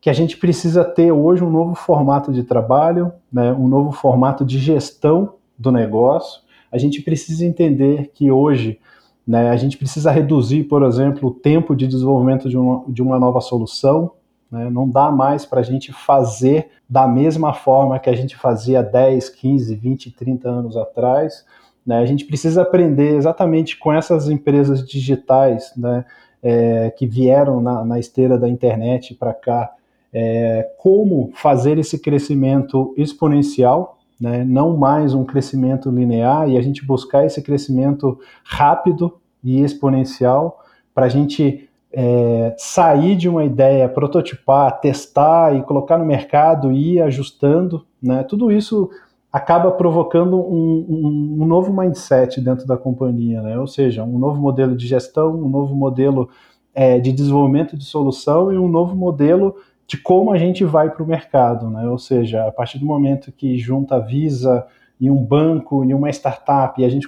que 0.00 0.10
a 0.10 0.12
gente 0.12 0.36
precisa 0.36 0.84
ter 0.84 1.12
hoje 1.12 1.44
um 1.44 1.50
novo 1.50 1.76
formato 1.76 2.32
de 2.32 2.42
trabalho, 2.42 3.12
né, 3.32 3.52
um 3.52 3.68
novo 3.68 3.92
formato 3.92 4.44
de 4.44 4.58
gestão 4.58 5.34
do 5.56 5.70
negócio. 5.70 6.42
A 6.72 6.78
gente 6.78 7.00
precisa 7.00 7.46
entender 7.46 8.10
que 8.12 8.32
hoje 8.32 8.80
né, 9.26 9.50
a 9.50 9.56
gente 9.56 9.76
precisa 9.76 10.10
reduzir, 10.10 10.64
por 10.64 10.82
exemplo, 10.82 11.28
o 11.28 11.34
tempo 11.34 11.76
de 11.76 11.86
desenvolvimento 11.86 12.48
de 12.48 12.56
uma, 12.56 12.84
de 12.88 13.02
uma 13.02 13.18
nova 13.18 13.40
solução. 13.40 14.12
Né, 14.50 14.68
não 14.68 14.88
dá 14.88 15.10
mais 15.10 15.46
para 15.46 15.60
a 15.60 15.62
gente 15.62 15.92
fazer 15.92 16.68
da 16.88 17.06
mesma 17.08 17.54
forma 17.54 17.98
que 17.98 18.10
a 18.10 18.16
gente 18.16 18.36
fazia 18.36 18.82
10, 18.82 19.30
15, 19.30 19.74
20, 19.76 20.10
30 20.10 20.48
anos 20.48 20.76
atrás. 20.76 21.44
Né, 21.86 21.98
a 21.98 22.04
gente 22.04 22.24
precisa 22.24 22.62
aprender 22.62 23.16
exatamente 23.16 23.78
com 23.78 23.92
essas 23.92 24.28
empresas 24.28 24.86
digitais 24.86 25.72
né, 25.76 26.04
é, 26.42 26.90
que 26.90 27.06
vieram 27.06 27.60
na, 27.60 27.84
na 27.84 27.98
esteira 27.98 28.36
da 28.36 28.48
internet 28.48 29.14
para 29.14 29.32
cá, 29.32 29.72
é, 30.12 30.68
como 30.78 31.30
fazer 31.34 31.78
esse 31.78 31.98
crescimento 31.98 32.92
exponencial, 32.96 33.98
né, 34.22 34.44
não 34.44 34.76
mais 34.76 35.14
um 35.14 35.24
crescimento 35.24 35.90
linear, 35.90 36.48
e 36.48 36.56
a 36.56 36.62
gente 36.62 36.86
buscar 36.86 37.26
esse 37.26 37.42
crescimento 37.42 38.20
rápido 38.44 39.18
e 39.42 39.60
exponencial 39.60 40.60
para 40.94 41.06
a 41.06 41.08
gente 41.08 41.68
é, 41.92 42.54
sair 42.56 43.16
de 43.16 43.28
uma 43.28 43.44
ideia, 43.44 43.88
prototipar, 43.88 44.78
testar 44.80 45.56
e 45.56 45.62
colocar 45.62 45.98
no 45.98 46.04
mercado 46.04 46.70
e 46.70 46.94
ir 46.94 47.02
ajustando, 47.02 47.84
né, 48.00 48.22
tudo 48.22 48.52
isso 48.52 48.88
acaba 49.32 49.72
provocando 49.72 50.36
um, 50.36 50.86
um, 50.88 51.42
um, 51.42 51.46
novo 51.46 51.72
mindset 51.72 52.40
dentro 52.40 52.64
da 52.64 52.76
companhia, 52.76 53.40
né? 53.40 53.58
ou 53.58 53.66
seja, 53.66 54.04
um 54.04 54.18
novo 54.18 54.38
modelo 54.38 54.76
de 54.76 54.86
gestão, 54.86 55.34
um 55.34 55.48
novo 55.48 55.74
modelo 55.74 56.28
é, 56.74 57.00
de 57.00 57.10
desenvolvimento 57.10 57.74
de 57.74 57.84
solução 57.84 58.52
e 58.52 58.58
um 58.58 58.68
novo 58.68 58.94
modelo 58.94 59.56
de 59.92 59.98
como 59.98 60.32
a 60.32 60.38
gente 60.38 60.64
vai 60.64 60.88
para 60.88 61.02
o 61.02 61.06
mercado, 61.06 61.68
né? 61.68 61.86
Ou 61.86 61.98
seja, 61.98 62.46
a 62.46 62.50
partir 62.50 62.78
do 62.78 62.86
momento 62.86 63.30
que 63.30 63.58
junta 63.58 63.96
a 63.96 63.98
Visa 63.98 64.66
e 64.98 65.10
um 65.10 65.22
banco 65.22 65.84
e 65.84 65.92
uma 65.92 66.08
startup 66.08 66.80
e 66.80 66.84
a 66.86 66.88
gente 66.88 67.06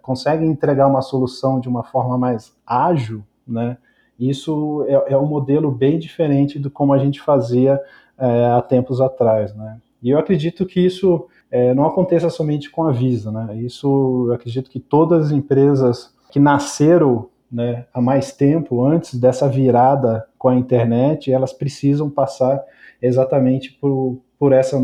consegue 0.00 0.46
entregar 0.46 0.86
uma 0.86 1.02
solução 1.02 1.60
de 1.60 1.68
uma 1.68 1.82
forma 1.82 2.16
mais 2.16 2.56
ágil, 2.66 3.22
né? 3.46 3.76
Isso 4.18 4.82
é, 4.88 5.12
é 5.12 5.18
um 5.18 5.26
modelo 5.26 5.70
bem 5.70 5.98
diferente 5.98 6.58
do 6.58 6.70
como 6.70 6.94
a 6.94 6.98
gente 6.98 7.20
fazia 7.20 7.78
é, 8.16 8.46
há 8.46 8.62
tempos 8.62 8.98
atrás, 9.02 9.54
né? 9.54 9.78
E 10.02 10.08
eu 10.08 10.18
acredito 10.18 10.64
que 10.64 10.80
isso 10.80 11.26
é, 11.50 11.74
não 11.74 11.84
aconteça 11.84 12.30
somente 12.30 12.70
com 12.70 12.84
a 12.84 12.92
Visa, 12.92 13.30
né? 13.30 13.56
Isso 13.56 14.24
eu 14.28 14.32
acredito 14.32 14.70
que 14.70 14.80
todas 14.80 15.26
as 15.26 15.32
empresas 15.32 16.14
que 16.30 16.40
nasceram 16.40 17.28
né, 17.52 17.84
há 17.92 18.00
mais 18.00 18.32
tempo, 18.32 18.84
antes 18.84 19.14
dessa 19.14 19.48
virada 19.48 20.26
com 20.38 20.48
a 20.48 20.54
internet, 20.54 21.30
elas 21.30 21.52
precisam 21.52 22.08
passar 22.08 22.64
exatamente 23.00 23.72
por, 23.72 24.18
por 24.38 24.52
essa 24.52 24.78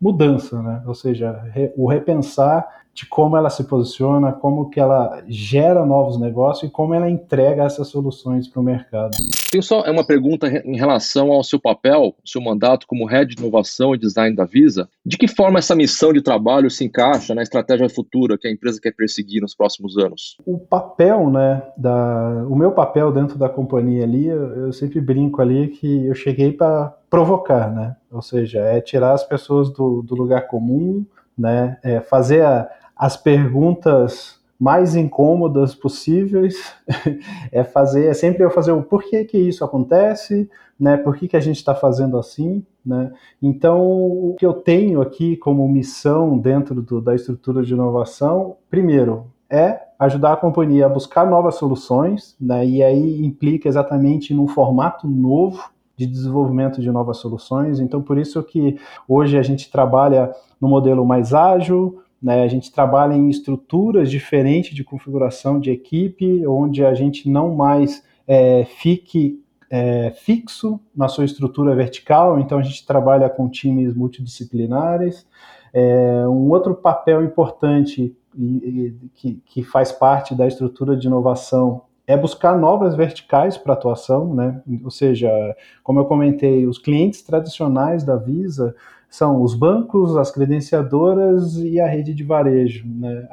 mudança, 0.00 0.62
né? 0.62 0.82
ou 0.86 0.94
seja, 0.94 1.32
re, 1.52 1.72
o 1.76 1.86
repensar 1.86 2.66
de 2.94 3.06
como 3.06 3.36
ela 3.36 3.50
se 3.50 3.64
posiciona, 3.64 4.32
como 4.32 4.70
que 4.70 4.80
ela 4.80 5.22
gera 5.28 5.84
novos 5.84 6.18
negócios 6.18 6.68
e 6.68 6.72
como 6.72 6.94
ela 6.94 7.08
entrega 7.08 7.64
essas 7.64 7.88
soluções 7.88 8.48
para 8.48 8.60
o 8.60 8.64
mercado. 8.64 9.16
Tenho 9.50 9.62
só 9.62 9.82
uma 9.82 10.04
pergunta 10.04 10.46
em 10.64 10.76
relação 10.76 11.32
ao 11.32 11.42
seu 11.42 11.58
papel, 11.58 12.14
seu 12.24 12.40
mandato 12.40 12.86
como 12.86 13.04
Head 13.04 13.34
de 13.34 13.42
Inovação 13.42 13.94
e 13.94 13.98
Design 13.98 14.36
da 14.36 14.44
Visa. 14.44 14.88
De 15.04 15.18
que 15.18 15.26
forma 15.26 15.58
essa 15.58 15.74
missão 15.74 16.12
de 16.12 16.22
trabalho 16.22 16.70
se 16.70 16.84
encaixa 16.84 17.34
na 17.34 17.42
estratégia 17.42 17.88
futura 17.88 18.38
que 18.38 18.46
a 18.46 18.50
empresa 18.50 18.80
quer 18.80 18.94
perseguir 18.94 19.40
nos 19.40 19.54
próximos 19.54 19.98
anos? 19.98 20.36
O 20.46 20.56
papel, 20.56 21.28
né, 21.28 21.62
da, 21.76 22.46
o 22.48 22.54
meu 22.54 22.70
papel 22.70 23.10
dentro 23.10 23.36
da 23.36 23.48
companhia 23.48 24.04
ali, 24.04 24.28
eu, 24.28 24.66
eu 24.66 24.72
sempre 24.72 25.00
brinco 25.00 25.42
ali 25.42 25.68
que 25.68 26.06
eu 26.06 26.14
cheguei 26.14 26.52
para 26.52 26.96
provocar, 27.10 27.72
né? 27.74 27.96
Ou 28.10 28.22
seja, 28.22 28.60
é 28.60 28.80
tirar 28.80 29.14
as 29.14 29.24
pessoas 29.24 29.68
do, 29.70 30.00
do 30.02 30.14
lugar 30.14 30.46
comum, 30.46 31.04
né? 31.36 31.76
É 31.82 32.00
fazer 32.00 32.42
a, 32.42 32.68
as 32.96 33.16
perguntas 33.16 34.39
mais 34.60 34.94
incômodas 34.94 35.74
possíveis, 35.74 36.54
é 37.50 37.64
fazer, 37.64 38.08
é 38.08 38.14
sempre 38.14 38.44
eu 38.44 38.50
fazer 38.50 38.72
o 38.72 38.82
porquê 38.82 39.24
que 39.24 39.38
isso 39.38 39.64
acontece, 39.64 40.50
né? 40.78 40.98
Por 40.98 41.16
que, 41.16 41.28
que 41.28 41.36
a 41.36 41.40
gente 41.40 41.56
está 41.56 41.74
fazendo 41.74 42.18
assim, 42.18 42.62
né? 42.84 43.10
Então, 43.42 43.80
o 43.80 44.36
que 44.38 44.44
eu 44.44 44.52
tenho 44.52 45.00
aqui 45.00 45.34
como 45.38 45.66
missão 45.66 46.36
dentro 46.36 46.82
do, 46.82 47.00
da 47.00 47.14
estrutura 47.14 47.62
de 47.62 47.72
inovação, 47.72 48.56
primeiro, 48.68 49.24
é 49.48 49.80
ajudar 49.98 50.34
a 50.34 50.36
companhia 50.36 50.84
a 50.86 50.90
buscar 50.90 51.26
novas 51.26 51.54
soluções, 51.54 52.36
né? 52.38 52.66
E 52.66 52.82
aí 52.82 53.24
implica 53.24 53.66
exatamente 53.66 54.34
num 54.34 54.46
formato 54.46 55.08
novo 55.08 55.70
de 55.96 56.06
desenvolvimento 56.06 56.82
de 56.82 56.90
novas 56.90 57.16
soluções. 57.16 57.80
Então, 57.80 58.02
por 58.02 58.18
isso 58.18 58.42
que 58.42 58.78
hoje 59.08 59.38
a 59.38 59.42
gente 59.42 59.70
trabalha 59.70 60.30
no 60.60 60.68
modelo 60.68 61.04
mais 61.04 61.32
ágil, 61.32 62.02
né? 62.22 62.42
A 62.42 62.48
gente 62.48 62.70
trabalha 62.70 63.14
em 63.14 63.28
estruturas 63.28 64.10
diferentes 64.10 64.74
de 64.74 64.84
configuração 64.84 65.58
de 65.58 65.70
equipe, 65.70 66.46
onde 66.46 66.84
a 66.84 66.94
gente 66.94 67.28
não 67.28 67.54
mais 67.54 68.04
é, 68.26 68.64
fique 68.64 69.42
é, 69.70 70.10
fixo 70.10 70.80
na 70.94 71.08
sua 71.08 71.24
estrutura 71.24 71.74
vertical, 71.74 72.40
então 72.40 72.58
a 72.58 72.62
gente 72.62 72.84
trabalha 72.84 73.30
com 73.30 73.48
times 73.48 73.94
multidisciplinares. 73.94 75.26
É, 75.72 76.26
um 76.26 76.50
outro 76.50 76.74
papel 76.74 77.24
importante 77.24 78.14
e, 78.36 78.44
e, 78.44 79.10
que, 79.14 79.42
que 79.46 79.62
faz 79.62 79.92
parte 79.92 80.34
da 80.34 80.46
estrutura 80.46 80.96
de 80.96 81.06
inovação 81.06 81.82
é 82.06 82.16
buscar 82.16 82.58
novas 82.58 82.96
verticais 82.96 83.56
para 83.56 83.72
atuação, 83.72 84.34
né? 84.34 84.60
Ou 84.82 84.90
seja, 84.90 85.30
como 85.84 86.00
eu 86.00 86.04
comentei, 86.06 86.66
os 86.66 86.76
clientes 86.76 87.22
tradicionais 87.22 88.02
da 88.02 88.16
Visa 88.16 88.74
são 89.10 89.42
os 89.42 89.54
bancos, 89.56 90.16
as 90.16 90.30
credenciadoras 90.30 91.56
e 91.56 91.80
a 91.80 91.86
rede 91.86 92.14
de 92.14 92.22
varejo. 92.22 92.86
Né? 92.86 93.28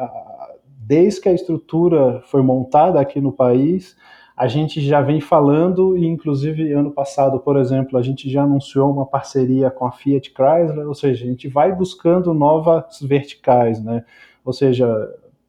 Desde 0.79 1.21
que 1.21 1.29
a 1.29 1.33
estrutura 1.33 2.21
foi 2.25 2.41
montada 2.41 2.99
aqui 2.99 3.21
no 3.21 3.31
país, 3.31 3.95
a 4.35 4.47
gente 4.47 4.81
já 4.81 5.01
vem 5.01 5.21
falando, 5.21 5.95
e 5.95 6.05
inclusive 6.05 6.71
ano 6.71 6.91
passado, 6.91 7.39
por 7.39 7.57
exemplo, 7.57 7.97
a 7.97 8.01
gente 8.01 8.29
já 8.29 8.43
anunciou 8.43 8.91
uma 8.91 9.05
parceria 9.05 9.69
com 9.69 9.85
a 9.85 9.91
Fiat 9.91 10.33
Chrysler, 10.33 10.87
ou 10.87 10.95
seja, 10.95 11.23
a 11.25 11.27
gente 11.27 11.47
vai 11.47 11.73
buscando 11.73 12.33
novas 12.33 12.99
verticais, 13.01 13.83
né? 13.83 14.03
Ou 14.43 14.53
seja, 14.53 14.87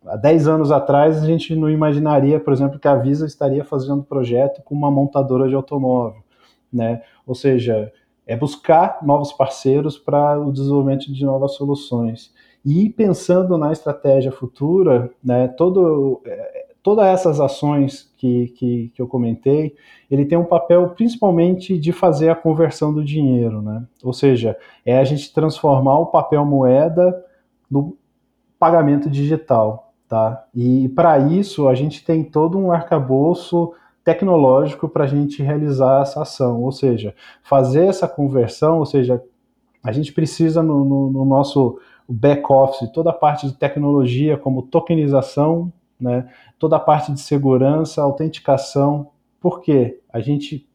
há 0.06 0.16
10 0.16 0.48
anos 0.48 0.70
atrás 0.70 1.22
a 1.22 1.26
gente 1.26 1.54
não 1.54 1.70
imaginaria, 1.70 2.40
por 2.40 2.52
exemplo, 2.52 2.78
que 2.78 2.88
a 2.88 2.96
Visa 2.96 3.26
estaria 3.26 3.64
fazendo 3.64 4.02
projeto 4.02 4.62
com 4.62 4.74
uma 4.74 4.90
montadora 4.90 5.48
de 5.48 5.54
automóvel, 5.54 6.22
né? 6.72 7.02
Ou 7.26 7.34
seja, 7.34 7.92
é 8.28 8.36
buscar 8.36 8.98
novos 9.02 9.32
parceiros 9.32 9.96
para 9.96 10.38
o 10.38 10.52
desenvolvimento 10.52 11.10
de 11.10 11.24
novas 11.24 11.54
soluções. 11.54 12.30
E 12.62 12.90
pensando 12.90 13.56
na 13.56 13.72
estratégia 13.72 14.30
futura, 14.30 15.10
né, 15.24 15.48
todo, 15.48 16.20
é, 16.26 16.66
todas 16.82 17.06
essas 17.06 17.40
ações 17.40 18.12
que, 18.18 18.48
que, 18.48 18.92
que, 18.94 19.00
eu 19.00 19.08
comentei, 19.08 19.74
ele 20.10 20.26
tem 20.26 20.36
um 20.36 20.44
papel 20.44 20.90
principalmente 20.90 21.78
de 21.78 21.90
fazer 21.90 22.28
a 22.28 22.34
conversão 22.34 22.92
do 22.92 23.02
dinheiro, 23.02 23.62
né? 23.62 23.82
Ou 24.04 24.12
seja, 24.12 24.58
é 24.84 24.98
a 24.98 25.04
gente 25.04 25.32
transformar 25.32 25.98
o 25.98 26.06
papel 26.06 26.44
moeda 26.44 27.24
no 27.70 27.96
pagamento 28.58 29.08
digital, 29.08 29.94
tá? 30.06 30.44
E 30.54 30.90
para 30.90 31.18
isso 31.18 31.66
a 31.66 31.74
gente 31.74 32.04
tem 32.04 32.22
todo 32.22 32.58
um 32.58 32.70
arcabouço 32.70 33.72
tecnológico 34.08 34.88
para 34.88 35.04
a 35.04 35.06
gente 35.06 35.42
realizar 35.42 36.00
essa 36.00 36.22
ação, 36.22 36.62
ou 36.62 36.72
seja, 36.72 37.14
fazer 37.42 37.84
essa 37.84 38.08
conversão, 38.08 38.78
ou 38.78 38.86
seja, 38.86 39.22
a 39.84 39.92
gente 39.92 40.14
precisa 40.14 40.62
no, 40.62 40.82
no, 40.82 41.10
no 41.10 41.24
nosso 41.26 41.78
back-office, 42.08 42.90
toda 42.90 43.10
a 43.10 43.12
parte 43.12 43.46
de 43.46 43.52
tecnologia, 43.52 44.38
como 44.38 44.62
tokenização, 44.62 45.70
né, 46.00 46.26
toda 46.58 46.76
a 46.76 46.80
parte 46.80 47.12
de 47.12 47.20
segurança, 47.20 48.00
autenticação, 48.00 49.10
porque 49.42 50.00
a 50.10 50.20
gente 50.20 50.66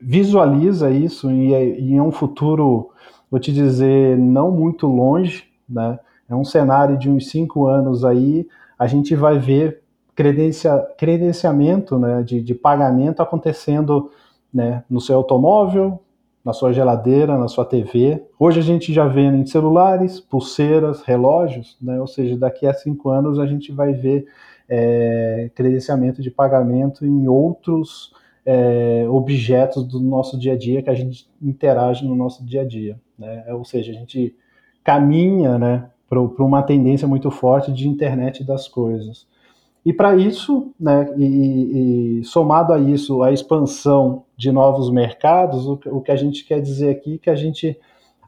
visualiza 0.00 0.88
isso 0.88 1.32
e, 1.32 1.52
é, 1.52 1.80
e 1.80 1.96
é 1.96 2.02
um 2.02 2.12
futuro, 2.12 2.90
vou 3.28 3.40
te 3.40 3.52
dizer, 3.52 4.16
não 4.16 4.52
muito 4.52 4.86
longe, 4.86 5.48
né, 5.68 5.98
é 6.28 6.36
um 6.36 6.44
cenário 6.44 6.96
de 6.96 7.10
uns 7.10 7.28
cinco 7.28 7.66
anos 7.66 8.04
aí, 8.04 8.46
a 8.78 8.86
gente 8.86 9.16
vai 9.16 9.36
ver 9.36 9.81
credencia, 10.14 10.78
credenciamento 10.96 11.98
né, 11.98 12.22
de, 12.22 12.40
de 12.40 12.54
pagamento 12.54 13.22
acontecendo 13.22 14.10
né, 14.52 14.84
no 14.88 15.00
seu 15.00 15.16
automóvel, 15.16 16.00
na 16.44 16.52
sua 16.52 16.72
geladeira, 16.72 17.38
na 17.38 17.48
sua 17.48 17.64
TV. 17.64 18.22
Hoje 18.38 18.58
a 18.58 18.62
gente 18.62 18.92
já 18.92 19.06
vê 19.06 19.22
em 19.22 19.46
celulares, 19.46 20.20
pulseiras, 20.20 21.02
relógios, 21.02 21.76
né? 21.80 22.00
ou 22.00 22.06
seja, 22.06 22.36
daqui 22.36 22.66
a 22.66 22.74
cinco 22.74 23.10
anos 23.10 23.38
a 23.38 23.46
gente 23.46 23.70
vai 23.70 23.92
ver 23.92 24.26
é, 24.68 25.50
credenciamento 25.54 26.20
de 26.20 26.30
pagamento 26.30 27.06
em 27.06 27.28
outros 27.28 28.12
é, 28.44 29.06
objetos 29.08 29.84
do 29.84 30.00
nosso 30.00 30.36
dia 30.36 30.54
a 30.54 30.58
dia 30.58 30.82
que 30.82 30.90
a 30.90 30.94
gente 30.94 31.28
interage 31.40 32.04
no 32.04 32.16
nosso 32.16 32.44
dia 32.44 32.62
a 32.62 32.66
dia. 32.66 32.98
Né? 33.16 33.44
Ou 33.54 33.64
seja, 33.64 33.92
a 33.92 33.94
gente 33.94 34.34
caminha 34.82 35.58
né, 35.58 35.88
para 36.08 36.20
uma 36.20 36.62
tendência 36.62 37.06
muito 37.06 37.30
forte 37.30 37.72
de 37.72 37.88
internet 37.88 38.42
das 38.42 38.66
coisas. 38.66 39.28
E 39.84 39.92
para 39.92 40.14
isso, 40.14 40.72
né, 40.78 41.12
e, 41.16 42.20
e, 42.20 42.24
somado 42.24 42.72
a 42.72 42.78
isso, 42.78 43.22
a 43.22 43.32
expansão 43.32 44.24
de 44.36 44.52
novos 44.52 44.90
mercados, 44.90 45.66
o, 45.66 45.78
o, 45.86 46.00
que 46.00 46.12
a 46.12 46.16
gente 46.16 46.44
quer 46.44 46.60
dizer 46.60 46.90
aqui 46.90 47.14
é 47.14 47.18
que 47.18 47.30
a 47.30 47.34
gente 47.34 47.78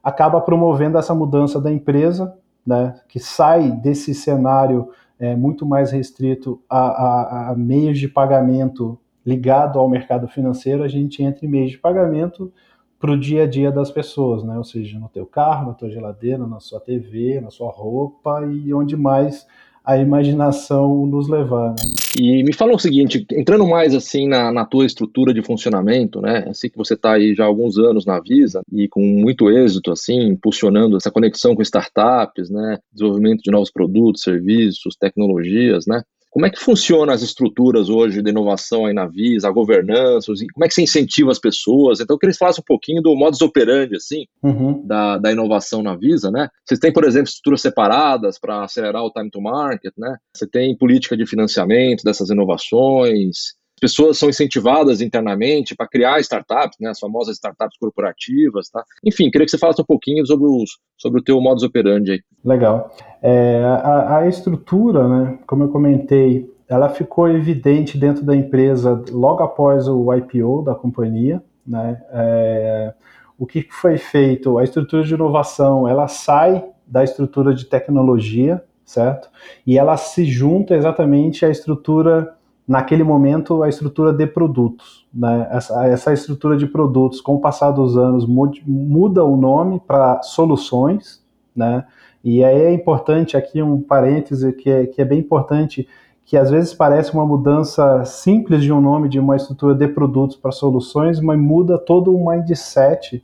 acaba 0.03 0.41
promovendo 0.41 0.99
essa 0.99 1.15
mudança 1.15 1.61
da 1.61 1.71
empresa, 1.71 2.37
né, 2.67 2.99
que 3.09 3.21
sai 3.21 3.71
desse 3.71 4.13
cenário 4.15 4.89
é, 5.19 5.37
muito 5.37 5.65
mais 5.65 5.93
restrito 5.93 6.61
a, 6.69 6.79
a, 6.79 7.51
a 7.51 7.55
meios 7.55 7.99
de 7.99 8.09
pagamento 8.09 8.99
ligado 9.25 9.79
ao 9.79 9.89
mercado 9.89 10.27
financeiro, 10.27 10.83
a 10.83 10.89
gente 10.89 11.23
entra 11.23 11.47
em 11.47 11.49
meios 11.49 11.71
de 11.71 11.79
pagamento 11.79 12.53
para 12.99 13.13
o 13.13 13.19
dia 13.19 13.45
a 13.45 13.47
dia 13.47 13.71
das 13.71 13.91
pessoas, 13.91 14.43
né? 14.43 14.57
Ou 14.57 14.65
seja, 14.65 14.99
no 14.99 15.09
teu 15.09 15.27
carro, 15.27 15.69
na 15.69 15.75
tua 15.75 15.91
geladeira, 15.91 16.47
na 16.47 16.61
sua 16.61 16.81
TV, 16.81 17.41
na 17.41 17.51
sua 17.51 17.71
roupa 17.71 18.43
e 18.47 18.73
onde 18.73 18.97
mais 18.97 19.47
a 19.85 19.99
imaginação 19.99 21.07
nos 21.07 21.29
levar. 21.29 21.71
Né? 21.71 21.83
E 22.19 22.43
me 22.43 22.55
fala 22.55 22.75
o 22.75 22.79
seguinte, 22.79 23.27
entrando 23.33 23.67
mais 23.67 23.95
assim 23.95 24.27
na, 24.27 24.51
na 24.51 24.65
tua 24.65 24.87
estrutura 24.87 25.35
de 25.35 25.43
funcionamento, 25.43 26.21
né? 26.21 26.47
Assim 26.49 26.71
que 26.71 26.77
você 26.77 26.95
está 26.95 27.13
aí 27.13 27.35
já 27.35 27.45
há 27.45 27.47
alguns 27.47 27.77
anos 27.77 28.07
na 28.07 28.19
Visa 28.21 28.63
e 28.73 28.89
com 28.89 29.01
muito 29.01 29.51
êxito, 29.51 29.93
assim, 29.93 30.29
impulsionando 30.29 30.97
essa 30.97 31.11
conexão 31.11 31.55
com 31.55 31.63
startups, 31.63 32.49
né? 32.51 32.79
Desenvolvimento 32.93 33.43
de 33.43 33.51
novos 33.51 33.71
produtos, 33.71 34.23
serviços, 34.23 34.97
tecnologias, 34.97 35.85
né? 35.87 36.03
Como 36.35 36.47
é 36.47 36.51
que 36.51 36.59
funcionam 36.59 37.15
as 37.15 37.23
estruturas 37.23 37.89
hoje 37.89 38.21
de 38.21 38.29
inovação 38.29 38.87
aí 38.87 38.93
na 38.93 39.07
Visa, 39.07 39.47
a 39.47 39.53
governança, 39.53 40.33
como 40.53 40.65
é 40.65 40.69
que 40.69 40.75
você 40.75 40.83
incentiva 40.83 41.31
as 41.31 41.39
pessoas? 41.39 42.01
Então, 42.01 42.15
eu 42.15 42.19
queria 42.19 42.33
que 42.33 42.39
falasse 42.39 42.61
um 42.61 42.65
pouquinho 42.65 43.01
do 43.01 43.15
modus 43.15 43.41
operandi, 43.41 43.95
assim, 43.95 44.27
uhum. 44.43 44.85
da, 44.85 45.17
da 45.17 45.31
inovação 45.31 45.81
na 45.81 45.95
Visa, 45.95 46.33
né? 46.33 46.49
Vocês 46.67 46.81
têm, 46.81 46.93
por 46.93 47.05
exemplo, 47.05 47.29
estruturas 47.29 47.61
separadas 47.61 48.37
para 48.37 48.65
acelerar 48.65 49.05
o 49.05 49.13
time 49.13 49.31
to 49.31 49.41
market, 49.41 49.93
né? 49.97 50.17
Você 50.37 50.45
tem 50.45 50.77
política 50.77 51.17
de 51.17 51.25
financiamento 51.25 52.03
dessas 52.03 52.29
inovações, 52.31 53.55
pessoas 53.81 54.19
são 54.19 54.29
incentivadas 54.29 55.01
internamente 55.01 55.75
para 55.75 55.89
criar 55.89 56.21
startups, 56.21 56.79
né, 56.81 56.91
as 56.91 56.99
famosas 56.99 57.37
startups 57.37 57.77
corporativas, 57.79 58.69
tá? 58.71 58.83
Enfim, 59.05 59.31
queria 59.31 59.45
que 59.45 59.51
você 59.51 59.59
falasse 59.59 59.81
um 59.81 59.87
pouquinho 59.87 60.25
sobre, 60.27 60.47
os, 60.47 60.79
sobre 60.97 61.21
o 61.21 61.25
teu 61.25 61.41
modus 61.41 61.63
operandi 61.63 62.13
aí. 62.13 62.21
Legal. 62.45 62.95
É, 63.23 63.63
a, 63.65 64.19
a 64.19 64.29
estrutura, 64.29 65.09
né, 65.09 65.39
como 65.47 65.65
eu 65.65 65.69
comentei, 65.69 66.51
ela 66.69 66.89
ficou 66.89 67.29
evidente 67.29 67.99
dentro 67.99 68.25
da 68.25 68.35
empresa 68.35 69.03
logo 69.11 69.43
após 69.43 69.87
o 69.87 70.13
IPO 70.15 70.63
da 70.63 70.75
companhia, 70.75 71.43
né? 71.67 72.03
É, 72.11 72.95
o 73.39 73.47
que 73.47 73.67
foi 73.71 73.99
feito? 73.99 74.59
A 74.59 74.65
estrutura 74.65 75.03
de 75.03 75.13
inovação, 75.13 75.89
ela 75.89 76.09
sai 76.09 76.65
da 76.87 77.03
estrutura 77.03 77.55
de 77.55 77.65
tecnologia, 77.65 78.63
certo? 78.85 79.29
E 79.67 79.79
ela 79.79 79.97
se 79.97 80.25
junta 80.25 80.75
exatamente 80.75 81.45
à 81.45 81.51
estrutura 81.51 82.35
naquele 82.67 83.05
momento, 83.05 83.63
a 83.63 83.69
estrutura 83.69 84.13
de 84.13 84.27
produtos. 84.27 85.07
Né? 85.13 85.49
Essa, 85.51 85.87
essa 85.87 86.13
estrutura 86.13 86.57
de 86.57 86.67
produtos, 86.67 87.21
com 87.21 87.35
o 87.35 87.41
passar 87.41 87.71
dos 87.71 87.97
anos, 87.97 88.27
muda 88.27 89.25
o 89.25 89.37
nome 89.37 89.81
para 89.81 90.23
soluções, 90.23 91.23
né? 91.55 91.85
E 92.23 92.43
aí 92.43 92.63
é 92.63 92.73
importante 92.73 93.37
aqui 93.37 93.63
um 93.63 93.83
parêntese 93.83 94.51
que 94.55 94.71
é, 94.71 94.87
que 94.87 95.03
é 95.03 95.05
bem 95.05 95.21
importante, 95.21 95.87
que 96.25 96.39
às 96.39 96.51
vezes 96.51 96.73
parece 96.73 97.13
uma 97.13 97.27
mudança 97.27 98.03
simples 98.07 98.63
de 98.63 98.73
um 98.73 98.81
nome 98.81 99.11
de 99.11 99.19
uma 99.19 99.37
estrutura 99.37 99.75
de 99.75 99.87
produtos 99.87 100.35
para 100.35 100.51
soluções, 100.51 101.21
mas 101.21 101.39
muda 101.39 101.77
todo 101.77 102.17
o 102.17 102.31
mindset, 102.31 103.23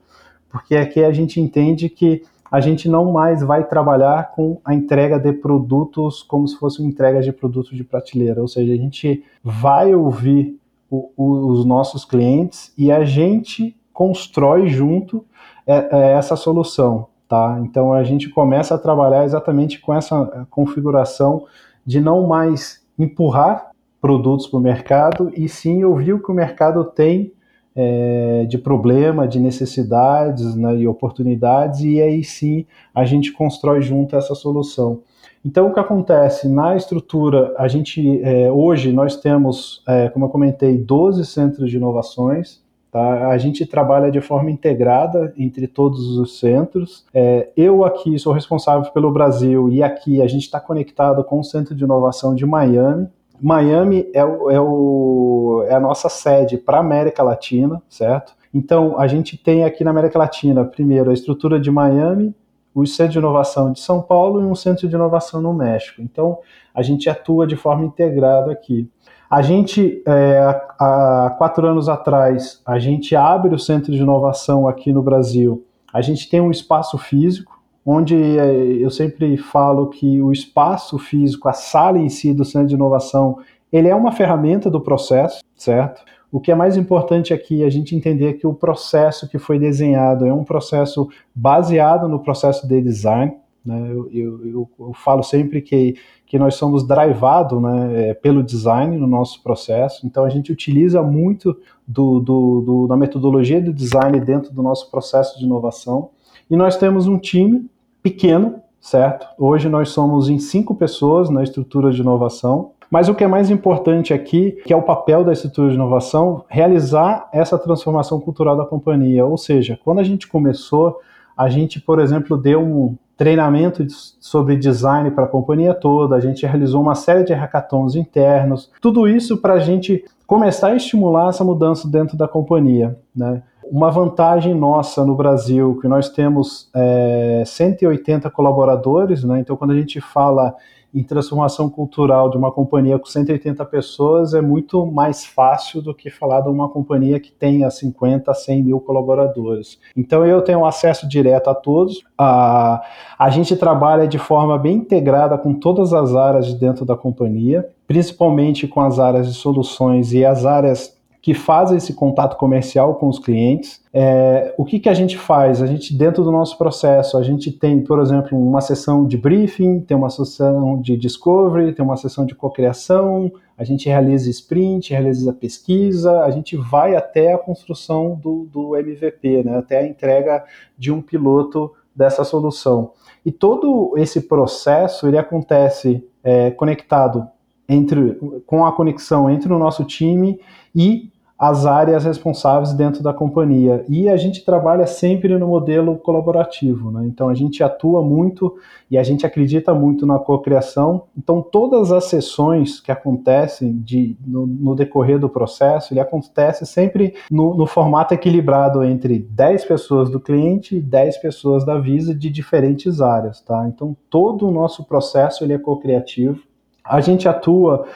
porque 0.51 0.77
aqui 0.77 1.03
a 1.03 1.11
gente 1.13 1.41
entende 1.41 1.89
que 1.89 2.23
a 2.51 2.61
gente 2.61 2.89
não 2.89 3.13
mais 3.13 3.43
vai 3.43 3.65
trabalhar 3.65 4.33
com 4.33 4.61
a 4.65 4.75
entrega 4.75 5.19
de 5.19 5.33
produtos 5.33 6.23
como 6.23 6.49
se 6.49 6.57
fosse 6.57 6.81
uma 6.81 6.89
entrega 6.89 7.21
de 7.21 7.33
produtos 7.33 7.77
de 7.77 7.85
prateleira, 7.85 8.41
ou 8.41 8.49
seja, 8.49 8.73
a 8.73 8.77
gente 8.77 9.23
vai 9.43 9.95
ouvir 9.95 10.59
o, 10.91 11.11
o, 11.17 11.47
os 11.53 11.65
nossos 11.65 12.05
clientes 12.05 12.73
e 12.77 12.91
a 12.91 13.05
gente 13.05 13.77
constrói 13.93 14.69
junto 14.69 15.25
é, 15.67 15.89
é, 15.93 16.13
essa 16.15 16.35
solução, 16.35 17.07
tá? 17.29 17.61
Então 17.63 17.93
a 17.93 18.03
gente 18.03 18.29
começa 18.29 18.75
a 18.75 18.79
trabalhar 18.79 19.25
exatamente 19.25 19.79
com 19.81 19.95
essa 19.95 20.47
configuração 20.51 21.45
de 21.87 22.01
não 22.01 22.27
mais 22.27 22.85
empurrar 22.99 23.71
produtos 24.01 24.47
para 24.47 24.59
o 24.59 24.63
mercado 24.63 25.31
e 25.37 25.49
sim 25.49 25.85
ouvir 25.85 26.15
o 26.15 26.23
que 26.23 26.31
o 26.31 26.35
mercado 26.35 26.85
tem 26.85 27.33
é, 27.75 28.45
de 28.49 28.59
problema, 28.59 29.29
de 29.29 29.39
necessidades 29.39 30.55
né, 30.55 30.77
e 30.77 30.87
oportunidades, 30.87 31.81
e 31.81 32.01
aí 32.01 32.25
sim 32.25 32.67
a 32.95 33.05
gente 33.05 33.33
constrói 33.33 33.81
junto 33.81 34.17
essa 34.17 34.35
solução. 34.35 35.03
Então, 35.45 35.69
o 35.69 35.73
que 35.73 35.81
acontece 35.81 36.49
na 36.49 36.77
estrutura, 36.77 37.55
a 37.57 37.67
gente 37.67 38.21
é, 38.23 38.53
hoje 38.53 38.93
nós 38.93 39.17
temos, 39.17 39.83
é, 39.89 40.09
como 40.11 40.27
eu 40.27 40.29
comentei, 40.29 40.77
12 40.77 41.25
centros 41.25 41.71
de 41.71 41.77
inovações. 41.77 42.61
Tá? 42.91 43.29
A 43.29 43.39
gente 43.39 43.65
trabalha 43.65 44.11
de 44.11 44.21
forma 44.21 44.51
integrada 44.51 45.33
entre 45.39 45.67
todos 45.67 46.19
os 46.19 46.41
centros. 46.41 47.07
É, 47.15 47.49
eu 47.57 47.85
aqui 47.85 48.19
sou 48.19 48.33
responsável 48.33 48.91
pelo 48.93 49.13
Brasil 49.13 49.71
e 49.71 49.83
aqui 49.83 50.21
a 50.21 50.27
gente 50.27 50.43
está 50.43 50.59
conectado 50.59 51.23
com 51.23 51.39
o 51.39 51.45
Centro 51.45 51.75
de 51.75 51.85
Inovação 51.85 52.35
de 52.35 52.45
Miami, 52.45 53.09
Miami 53.41 54.07
é, 54.15 54.21
é, 54.21 54.61
o, 54.61 55.65
é 55.69 55.75
a 55.75 55.81
nossa 55.81 56.09
sede 56.09 56.59
para 56.59 56.79
a 56.79 56.81
América 56.81 57.23
Latina, 57.23 57.83
certo? 57.89 58.35
Então, 58.53 58.99
a 58.99 59.07
gente 59.07 59.37
tem 59.37 59.65
aqui 59.65 59.85
na 59.85 59.91
América 59.91 60.19
Latina, 60.19 60.65
primeiro, 60.65 61.11
a 61.11 61.15
estrutura 61.15 61.59
de 61.61 61.71
Miami, 61.71 62.35
o 62.75 62.87
Centro 62.87 63.13
de 63.13 63.19
Inovação 63.19 63.73
de 63.73 63.81
São 63.81 64.03
Paulo 64.03 64.41
e 64.41 64.45
um 64.45 64.55
Centro 64.55 64.89
de 64.89 64.95
Inovação 64.95 65.41
no 65.41 65.53
México. 65.53 66.03
Então, 66.03 66.39
a 66.75 66.83
gente 66.83 67.09
atua 67.09 67.47
de 67.47 67.57
forma 67.57 67.85
integrada 67.85 68.51
aqui. 68.53 68.89
A 69.29 69.43
gente, 69.43 70.03
é, 70.07 70.39
há 70.79 71.35
quatro 71.39 71.67
anos 71.67 71.89
atrás, 71.89 72.61
a 72.67 72.79
gente 72.79 73.15
abre 73.15 73.55
o 73.55 73.59
Centro 73.59 73.93
de 73.93 73.99
Inovação 73.99 74.67
aqui 74.67 74.93
no 74.93 75.03
Brasil. 75.03 75.65
A 75.93 76.01
gente 76.01 76.29
tem 76.29 76.41
um 76.41 76.51
espaço 76.51 76.99
físico, 76.99 77.60
onde 77.85 78.15
é, 78.39 78.53
eu 78.79 78.91
sempre 78.91 79.37
falo 79.37 79.89
que 79.89 80.21
o 80.21 80.33
espaço 80.33 80.99
físico, 80.99 81.49
a 81.49 81.53
sala 81.53 81.99
em 81.99 82.09
si 82.09 82.33
do 82.33 82.45
centro 82.45 82.69
de 82.69 82.75
inovação, 82.75 83.39
ele 83.73 83.89
é 83.89 83.95
uma 83.95 84.13
ferramenta 84.13 84.71
do 84.71 84.81
processo, 84.81 85.41
certo? 85.57 86.03
O 86.33 86.41
que 86.41 86.53
é 86.53 86.55
mais 86.55 86.77
importante 86.77 87.35
aqui 87.35 87.63
é 87.63 87.67
a 87.67 87.71
gente 87.71 87.97
entender 87.97 88.35
que 88.35 88.47
o 88.47 88.55
processo 88.55 89.29
que 89.29 89.39
foi 89.39 89.59
desenhado 89.59 90.27
é 90.27 90.33
um 90.33 90.45
processo 90.45 91.09
baseado 91.35 92.09
no 92.09 92.21
processo 92.21 92.69
de 92.69 92.81
design. 92.81 93.37
Né? 93.65 93.89
Eu, 93.91 94.09
eu, 94.13 94.47
eu, 94.47 94.71
eu 94.79 94.93
falo 94.95 95.23
sempre 95.23 95.61
que, 95.61 95.97
que 96.25 96.39
nós 96.39 96.55
somos 96.55 96.87
drivados 96.87 97.61
né, 97.61 98.11
é, 98.11 98.15
pelo 98.15 98.45
design 98.45 98.97
no 98.97 99.09
nosso 99.09 99.43
processo, 99.43 100.07
então 100.07 100.25
a 100.25 100.29
gente 100.29 100.53
utiliza 100.53 101.03
muito 101.03 101.57
do, 101.87 102.21
do, 102.21 102.61
do, 102.61 102.87
da 102.87 102.97
metodologia 102.97 103.61
do 103.61 103.73
design 103.73 104.19
dentro 104.21 104.53
do 104.53 104.63
nosso 104.63 104.91
processo 104.91 105.37
de 105.39 105.45
inovação. 105.45 106.11
E 106.51 106.57
nós 106.57 106.77
temos 106.77 107.07
um 107.07 107.17
time 107.17 107.71
pequeno, 108.03 108.57
certo? 108.81 109.27
Hoje 109.39 109.69
nós 109.69 109.91
somos 109.91 110.29
em 110.29 110.41
cinco 110.41 110.75
pessoas 110.75 111.31
na 111.31 111.45
estrutura 111.45 111.93
de 111.93 112.01
inovação. 112.01 112.73
Mas 112.91 113.09
o 113.09 113.15
que 113.15 113.23
é 113.23 113.29
mais 113.29 113.51
importante 113.51 114.13
aqui, 114.13 114.59
que 114.67 114.73
é 114.73 114.77
o 114.77 114.83
papel 114.83 115.23
da 115.23 115.33
estrutura 115.33 115.69
de 115.69 115.77
inovação, 115.77 116.45
realizar 116.49 117.29
essa 117.33 117.57
transformação 117.57 118.21
cultural 118.21 118.57
da 118.57 118.65
companhia. 118.65 119.25
Ou 119.25 119.39
seja, 119.39 119.79
quando 119.85 120.01
a 120.01 120.03
gente 120.03 120.27
começou, 120.27 120.99
a 121.37 121.49
gente, 121.49 121.81
por 121.81 122.01
exemplo, 122.01 122.37
deu 122.37 122.61
um 122.61 122.97
treinamento 123.17 123.87
sobre 124.19 124.57
design 124.57 125.11
para 125.13 125.25
a 125.25 125.29
companhia 125.29 125.73
toda, 125.73 126.17
a 126.17 126.21
gente 126.21 126.45
realizou 126.45 126.81
uma 126.81 126.95
série 126.97 127.23
de 127.23 127.33
hackathons 127.33 127.95
internos, 127.95 128.73
tudo 128.81 129.07
isso 129.07 129.37
para 129.37 129.55
a 129.55 129.59
gente 129.61 130.05
começar 130.27 130.69
a 130.69 130.77
estimular 130.77 131.29
essa 131.29 131.45
mudança 131.45 131.87
dentro 131.87 132.17
da 132.17 132.27
companhia. 132.27 132.99
Né? 133.15 133.43
Uma 133.71 133.91
vantagem 133.91 134.53
nossa 134.53 135.05
no 135.05 135.15
Brasil, 135.15 135.79
que 135.81 135.87
nós 135.87 136.09
temos 136.09 136.69
é, 136.75 137.45
180 137.47 138.29
colaboradores, 138.31 139.23
né? 139.23 139.39
então 139.39 139.57
quando 139.57 139.71
a 139.71 139.77
gente 139.77 140.01
fala 140.01 140.55
em 140.93 141.05
transformação 141.05 141.71
cultural 141.71 142.29
de 142.29 142.37
uma 142.37 142.51
companhia 142.51 142.99
com 142.99 143.07
180 143.07 143.65
pessoas, 143.67 144.35
é 144.35 144.41
muito 144.41 144.85
mais 144.85 145.25
fácil 145.25 145.81
do 145.81 145.95
que 145.95 146.11
falar 146.11 146.41
de 146.41 146.49
uma 146.49 146.69
companhia 146.69 147.21
que 147.21 147.31
tenha 147.31 147.71
50, 147.71 148.35
100 148.35 148.63
mil 148.65 148.81
colaboradores. 148.81 149.79
Então 149.97 150.27
eu 150.27 150.43
tenho 150.43 150.65
acesso 150.65 151.09
direto 151.09 151.49
a 151.49 151.55
todos, 151.55 152.03
a, 152.19 152.83
a 153.17 153.31
gente 153.31 153.55
trabalha 153.55 154.09
de 154.09 154.19
forma 154.19 154.59
bem 154.59 154.79
integrada 154.79 155.39
com 155.39 155.55
todas 155.55 155.93
as 155.93 156.17
áreas 156.17 156.47
de 156.47 156.57
dentro 156.57 156.85
da 156.85 156.97
companhia, 156.97 157.69
principalmente 157.87 158.67
com 158.67 158.81
as 158.81 158.99
áreas 158.99 159.29
de 159.29 159.35
soluções 159.35 160.13
e 160.13 160.25
as 160.25 160.45
áreas 160.45 161.00
que 161.23 161.35
fazem 161.35 161.77
esse 161.77 161.93
contato 161.93 162.37
comercial 162.37 162.95
com 162.95 163.09
os 163.09 163.19
clientes. 163.19 163.83
É, 163.93 164.55
o 164.57 164.65
que, 164.65 164.79
que 164.81 164.89
a 164.89 164.95
gente 164.95 165.19
faz? 165.19 165.61
A 165.63 165.67
gente, 165.67 165.95
dentro 165.95 166.25
do 166.25 166.33
nosso 166.33 166.57
processo, 166.57 167.19
a 167.19 167.23
gente 167.23 167.53
tem, 167.53 167.81
por 167.83 168.01
exemplo, 168.01 168.39
uma 168.39 168.61
sessão 168.63 169.07
de 169.07 169.19
briefing, 169.19 169.81
tem 169.81 169.97
uma 169.97 170.09
sessão 170.09 170.81
de 170.81 170.97
discovery, 170.97 171.75
tem 171.75 171.85
uma 171.85 171.97
sessão 171.97 172.25
de 172.25 172.35
cocriação, 172.35 173.31
a 173.57 173.65
gente 173.65 173.87
realiza 173.87 174.31
sprint, 174.31 174.93
realiza 174.93 175.33
pesquisa, 175.33 176.21
a 176.23 176.31
gente 176.31 176.57
vai 176.57 176.97
até 176.97 177.35
a 177.35 177.39
construção 177.39 178.19
do, 178.23 178.49
do 178.51 178.75
MVP, 178.77 179.45
né, 179.45 179.59
até 179.59 179.81
a 179.81 179.87
entrega 179.87 180.43
de 180.79 180.91
um 180.91 181.03
piloto 181.03 181.71
dessa 181.95 182.25
solução. 182.25 182.93
E 183.27 183.31
todo 183.31 183.93
esse 183.99 184.23
processo 184.23 185.07
ele 185.07 185.19
acontece 185.19 186.03
é, 186.25 186.51
conectado 186.51 187.29
entre, 187.71 188.19
com 188.47 188.67
a 188.67 188.73
conexão 188.73 189.31
entre 189.31 189.53
o 189.53 189.59
nosso 189.59 189.85
time 189.85 190.41
e 190.75 191.11
as 191.41 191.65
áreas 191.65 192.05
responsáveis 192.05 192.75
dentro 192.75 193.03
da 193.03 193.15
companhia. 193.15 193.83
E 193.89 194.11
a 194.11 194.17
gente 194.19 194.45
trabalha 194.45 194.87
sempre 194.87 195.39
no 195.39 195.49
modelo 195.49 195.97
colaborativo, 195.97 196.91
né? 196.91 197.07
Então 197.07 197.31
a 197.31 197.35
gente 197.35 197.65
atua 197.65 198.03
muito 198.03 198.57
e 198.91 198.99
a 198.99 199.03
gente 199.03 199.25
acredita 199.25 199.73
muito 199.73 200.05
na 200.05 200.19
cocriação. 200.19 201.05
Então 201.17 201.41
todas 201.41 201.91
as 201.93 202.05
sessões 202.05 202.79
que 202.79 202.93
acontecem 202.93 203.79
de, 203.79 204.19
no, 204.27 204.47
no 204.47 204.75
decorrer 204.75 205.19
do 205.19 205.31
processo, 205.31 205.95
ele 205.95 206.01
acontece 206.01 206.67
sempre 206.67 207.15
no, 207.31 207.55
no, 207.55 207.67
formato 207.67 208.13
equilibrado 208.13 208.85
entre 208.85 209.19
10 209.19 209.65
pessoas 209.65 210.11
do 210.11 210.21
cliente 210.21 210.77
e 210.77 210.81
10 210.81 211.17
pessoas 211.19 211.65
da 211.65 211.79
Visa 211.79 212.15
de 212.15 212.29
diferentes 212.29 213.01
áreas, 213.01 213.41
tá? 213.41 213.67
Então 213.67 213.97
todo 214.11 214.47
o 214.47 214.51
nosso 214.51 214.85
processo 214.85 215.43
ele 215.43 215.55
é 215.55 215.59
cocriativo. 215.59 216.50
A 216.91 217.01
gente 217.01 217.29
atua 217.29 217.87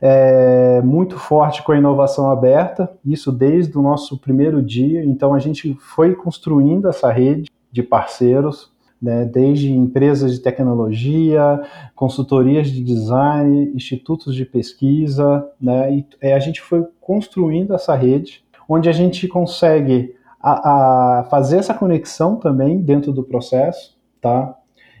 é, 0.00 0.80
muito 0.82 1.18
forte 1.18 1.62
com 1.62 1.72
a 1.72 1.78
inovação 1.78 2.30
aberta, 2.30 2.90
isso 3.04 3.32
desde 3.32 3.76
o 3.76 3.82
nosso 3.82 4.18
primeiro 4.18 4.62
dia. 4.62 5.04
Então 5.04 5.34
a 5.34 5.38
gente 5.38 5.74
foi 5.80 6.14
construindo 6.14 6.88
essa 6.88 7.10
rede 7.10 7.50
de 7.72 7.82
parceiros, 7.82 8.72
né, 9.00 9.24
desde 9.24 9.70
empresas 9.72 10.32
de 10.32 10.40
tecnologia, 10.40 11.62
consultorias 11.94 12.68
de 12.68 12.82
design, 12.82 13.72
institutos 13.74 14.34
de 14.34 14.44
pesquisa, 14.44 15.46
né, 15.60 15.92
e 15.92 16.06
é, 16.20 16.34
a 16.34 16.38
gente 16.38 16.60
foi 16.60 16.86
construindo 17.00 17.74
essa 17.74 17.94
rede, 17.94 18.44
onde 18.68 18.88
a 18.88 18.92
gente 18.92 19.26
consegue 19.26 20.14
a, 20.40 21.20
a 21.20 21.24
fazer 21.24 21.58
essa 21.58 21.74
conexão 21.74 22.36
também 22.36 22.80
dentro 22.80 23.12
do 23.12 23.22
processo, 23.22 23.96
tá? 24.20 24.54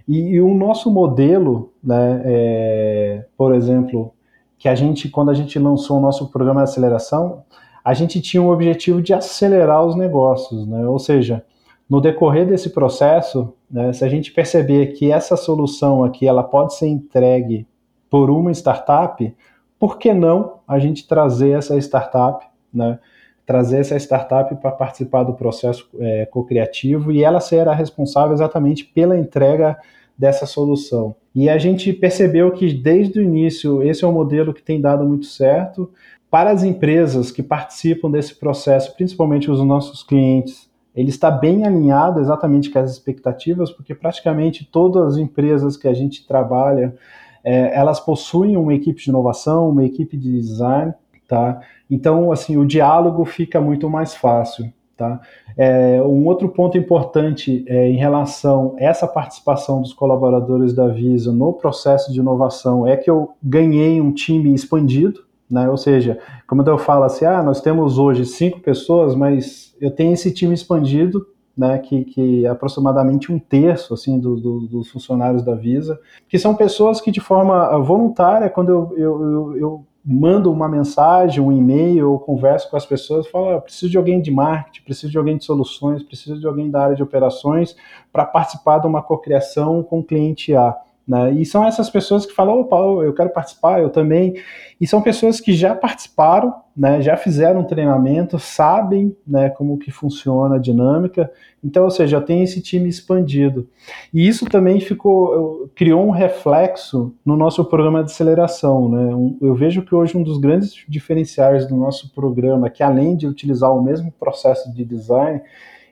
E, 0.06 0.34
e 0.34 0.40
o 0.40 0.54
nosso 0.54 0.90
modelo, 0.90 1.72
né, 1.82 2.22
é, 2.24 3.24
por 3.36 3.54
exemplo, 3.54 4.12
que 4.58 4.68
a 4.68 4.74
gente, 4.74 5.08
quando 5.08 5.30
a 5.30 5.34
gente 5.34 5.58
lançou 5.58 5.98
o 5.98 6.00
nosso 6.00 6.30
programa 6.30 6.62
de 6.62 6.70
aceleração, 6.70 7.42
a 7.84 7.92
gente 7.92 8.20
tinha 8.20 8.42
o 8.42 8.50
objetivo 8.50 9.02
de 9.02 9.12
acelerar 9.12 9.84
os 9.84 9.94
negócios, 9.94 10.66
né? 10.66 10.86
Ou 10.86 10.98
seja, 10.98 11.44
no 11.88 12.00
decorrer 12.00 12.46
desse 12.46 12.70
processo, 12.70 13.52
né, 13.70 13.92
se 13.92 14.02
a 14.04 14.08
gente 14.08 14.32
perceber 14.32 14.86
que 14.94 15.12
essa 15.12 15.36
solução 15.36 16.02
aqui 16.02 16.26
ela 16.26 16.42
pode 16.42 16.74
ser 16.74 16.86
entregue 16.86 17.66
por 18.08 18.30
uma 18.30 18.50
startup, 18.52 19.34
por 19.78 19.98
que 19.98 20.14
não 20.14 20.60
a 20.66 20.78
gente 20.78 21.06
trazer 21.06 21.50
essa 21.50 21.76
startup, 21.76 22.46
né? 22.72 22.98
Trazer 23.46 23.78
essa 23.80 23.96
startup 23.96 24.54
para 24.56 24.70
participar 24.70 25.22
do 25.22 25.34
processo 25.34 25.88
é, 25.98 26.26
co-criativo 26.26 27.12
e 27.12 27.22
ela 27.22 27.40
será 27.40 27.74
responsável 27.74 28.32
exatamente 28.32 28.84
pela 28.84 29.18
entrega 29.18 29.76
dessa 30.16 30.46
solução. 30.46 31.14
E 31.34 31.48
a 31.48 31.58
gente 31.58 31.92
percebeu 31.92 32.52
que 32.52 32.72
desde 32.72 33.18
o 33.18 33.22
início 33.22 33.82
esse 33.82 34.04
é 34.04 34.06
um 34.06 34.12
modelo 34.12 34.54
que 34.54 34.62
tem 34.62 34.80
dado 34.80 35.04
muito 35.04 35.26
certo. 35.26 35.90
Para 36.30 36.50
as 36.50 36.62
empresas 36.62 37.30
que 37.30 37.42
participam 37.42 38.10
desse 38.10 38.34
processo, 38.34 38.94
principalmente 38.94 39.50
os 39.50 39.62
nossos 39.64 40.02
clientes, 40.02 40.70
ele 40.94 41.10
está 41.10 41.30
bem 41.30 41.66
alinhado 41.66 42.20
exatamente 42.20 42.70
com 42.70 42.78
as 42.78 42.92
expectativas, 42.92 43.70
porque 43.70 43.94
praticamente 43.94 44.64
todas 44.64 45.14
as 45.14 45.16
empresas 45.16 45.76
que 45.76 45.88
a 45.88 45.92
gente 45.92 46.26
trabalha, 46.26 46.94
é, 47.42 47.76
elas 47.76 47.98
possuem 47.98 48.56
uma 48.56 48.72
equipe 48.72 49.02
de 49.02 49.10
inovação, 49.10 49.68
uma 49.68 49.84
equipe 49.84 50.16
de 50.16 50.40
design, 50.40 50.94
tá? 51.28 51.60
Então, 51.94 52.32
assim, 52.32 52.56
o 52.56 52.66
diálogo 52.66 53.24
fica 53.24 53.60
muito 53.60 53.88
mais 53.88 54.14
fácil. 54.14 54.72
Tá? 54.96 55.20
É, 55.56 56.02
um 56.02 56.26
outro 56.26 56.48
ponto 56.48 56.76
importante 56.76 57.64
é, 57.68 57.88
em 57.88 57.96
relação 57.96 58.74
a 58.78 58.84
essa 58.84 59.06
participação 59.06 59.80
dos 59.80 59.92
colaboradores 59.92 60.72
da 60.72 60.88
Visa 60.88 61.32
no 61.32 61.52
processo 61.52 62.12
de 62.12 62.18
inovação 62.18 62.86
é 62.86 62.96
que 62.96 63.08
eu 63.08 63.30
ganhei 63.42 64.00
um 64.00 64.12
time 64.12 64.52
expandido, 64.52 65.24
né? 65.48 65.68
ou 65.68 65.76
seja, 65.76 66.18
como 66.48 66.62
eu 66.62 66.78
falo 66.78 67.04
assim, 67.04 67.24
ah, 67.24 67.42
nós 67.42 67.60
temos 67.60 67.98
hoje 67.98 68.24
cinco 68.24 68.60
pessoas, 68.60 69.14
mas 69.14 69.76
eu 69.80 69.90
tenho 69.90 70.12
esse 70.12 70.32
time 70.32 70.54
expandido, 70.54 71.26
né, 71.56 71.78
que, 71.78 72.04
que 72.04 72.44
é 72.44 72.48
aproximadamente 72.48 73.30
um 73.30 73.38
terço 73.38 73.94
assim 73.94 74.18
do, 74.18 74.34
do, 74.34 74.60
dos 74.62 74.90
funcionários 74.90 75.44
da 75.44 75.54
Visa, 75.54 76.00
que 76.28 76.36
são 76.36 76.56
pessoas 76.56 77.00
que 77.00 77.12
de 77.12 77.20
forma 77.20 77.78
voluntária, 77.78 78.50
quando 78.50 78.72
eu, 78.72 78.94
eu, 78.96 79.22
eu, 79.22 79.56
eu 79.56 79.86
mando 80.04 80.52
uma 80.52 80.68
mensagem, 80.68 81.42
um 81.42 81.50
e-mail, 81.50 82.10
ou 82.10 82.18
converso 82.18 82.70
com 82.70 82.76
as 82.76 82.84
pessoas, 82.84 83.26
falo, 83.28 83.56
ah, 83.56 83.60
preciso 83.60 83.90
de 83.90 83.96
alguém 83.96 84.20
de 84.20 84.30
marketing, 84.30 84.82
preciso 84.84 85.10
de 85.10 85.16
alguém 85.16 85.38
de 85.38 85.44
soluções, 85.44 86.02
preciso 86.02 86.38
de 86.38 86.46
alguém 86.46 86.70
da 86.70 86.82
área 86.82 86.96
de 86.96 87.02
operações 87.02 87.74
para 88.12 88.26
participar 88.26 88.78
de 88.78 88.86
uma 88.86 89.02
cocriação 89.02 89.82
com 89.82 90.00
o 90.00 90.04
cliente 90.04 90.54
A. 90.54 90.76
Né? 91.08 91.32
E 91.32 91.46
são 91.46 91.64
essas 91.64 91.88
pessoas 91.88 92.26
que 92.26 92.34
falam, 92.34 92.60
opa, 92.60 92.76
eu 92.76 93.14
quero 93.14 93.30
participar, 93.30 93.80
eu 93.80 93.88
também. 93.88 94.34
E 94.80 94.86
são 94.86 95.00
pessoas 95.00 95.40
que 95.40 95.52
já 95.54 95.74
participaram, 95.74 96.54
né, 96.76 97.00
já 97.00 97.16
fizeram 97.16 97.62
treinamento, 97.62 98.38
sabem 98.38 99.16
né, 99.26 99.48
como 99.48 99.78
que 99.78 99.92
funciona 99.92 100.56
a 100.56 100.58
dinâmica. 100.58 101.30
Então, 101.62 101.84
ou 101.84 101.90
seja, 101.90 102.20
tem 102.20 102.42
esse 102.42 102.60
time 102.60 102.88
expandido. 102.88 103.68
E 104.12 104.26
isso 104.26 104.44
também 104.46 104.80
ficou, 104.80 105.70
criou 105.74 106.04
um 106.04 106.10
reflexo 106.10 107.14
no 107.24 107.36
nosso 107.36 107.64
programa 107.64 108.02
de 108.02 108.10
aceleração. 108.10 108.88
Né? 108.88 109.36
eu 109.40 109.54
vejo 109.54 109.82
que 109.82 109.94
hoje 109.94 110.16
um 110.16 110.22
dos 110.22 110.38
grandes 110.38 110.84
diferenciais 110.88 111.66
do 111.66 111.76
nosso 111.76 112.12
programa, 112.12 112.68
que 112.68 112.82
além 112.82 113.16
de 113.16 113.26
utilizar 113.26 113.72
o 113.72 113.82
mesmo 113.82 114.12
processo 114.12 114.72
de 114.74 114.84
design, 114.84 115.40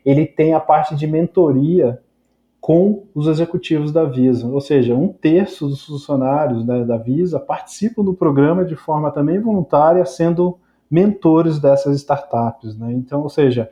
ele 0.04 0.26
tem 0.26 0.52
a 0.52 0.60
parte 0.60 0.96
de 0.96 1.06
mentoria 1.06 2.00
com 2.60 3.04
os 3.14 3.26
executivos 3.26 3.92
da 3.92 4.04
Visa. 4.04 4.46
Ou 4.46 4.60
seja, 4.60 4.94
um 4.94 5.08
terço 5.08 5.68
dos 5.68 5.84
funcionários 5.84 6.64
né, 6.64 6.84
da 6.84 6.96
Visa 6.96 7.40
participam 7.40 8.04
do 8.04 8.14
programa 8.14 8.64
de 8.64 8.76
forma 8.76 9.10
também 9.10 9.40
voluntária, 9.40 10.04
sendo 10.04 10.58
mentores 10.92 11.58
dessas 11.58 11.96
startups. 11.96 12.76
Né? 12.76 12.92
Então, 12.92 13.22
ou 13.22 13.30
seja, 13.30 13.70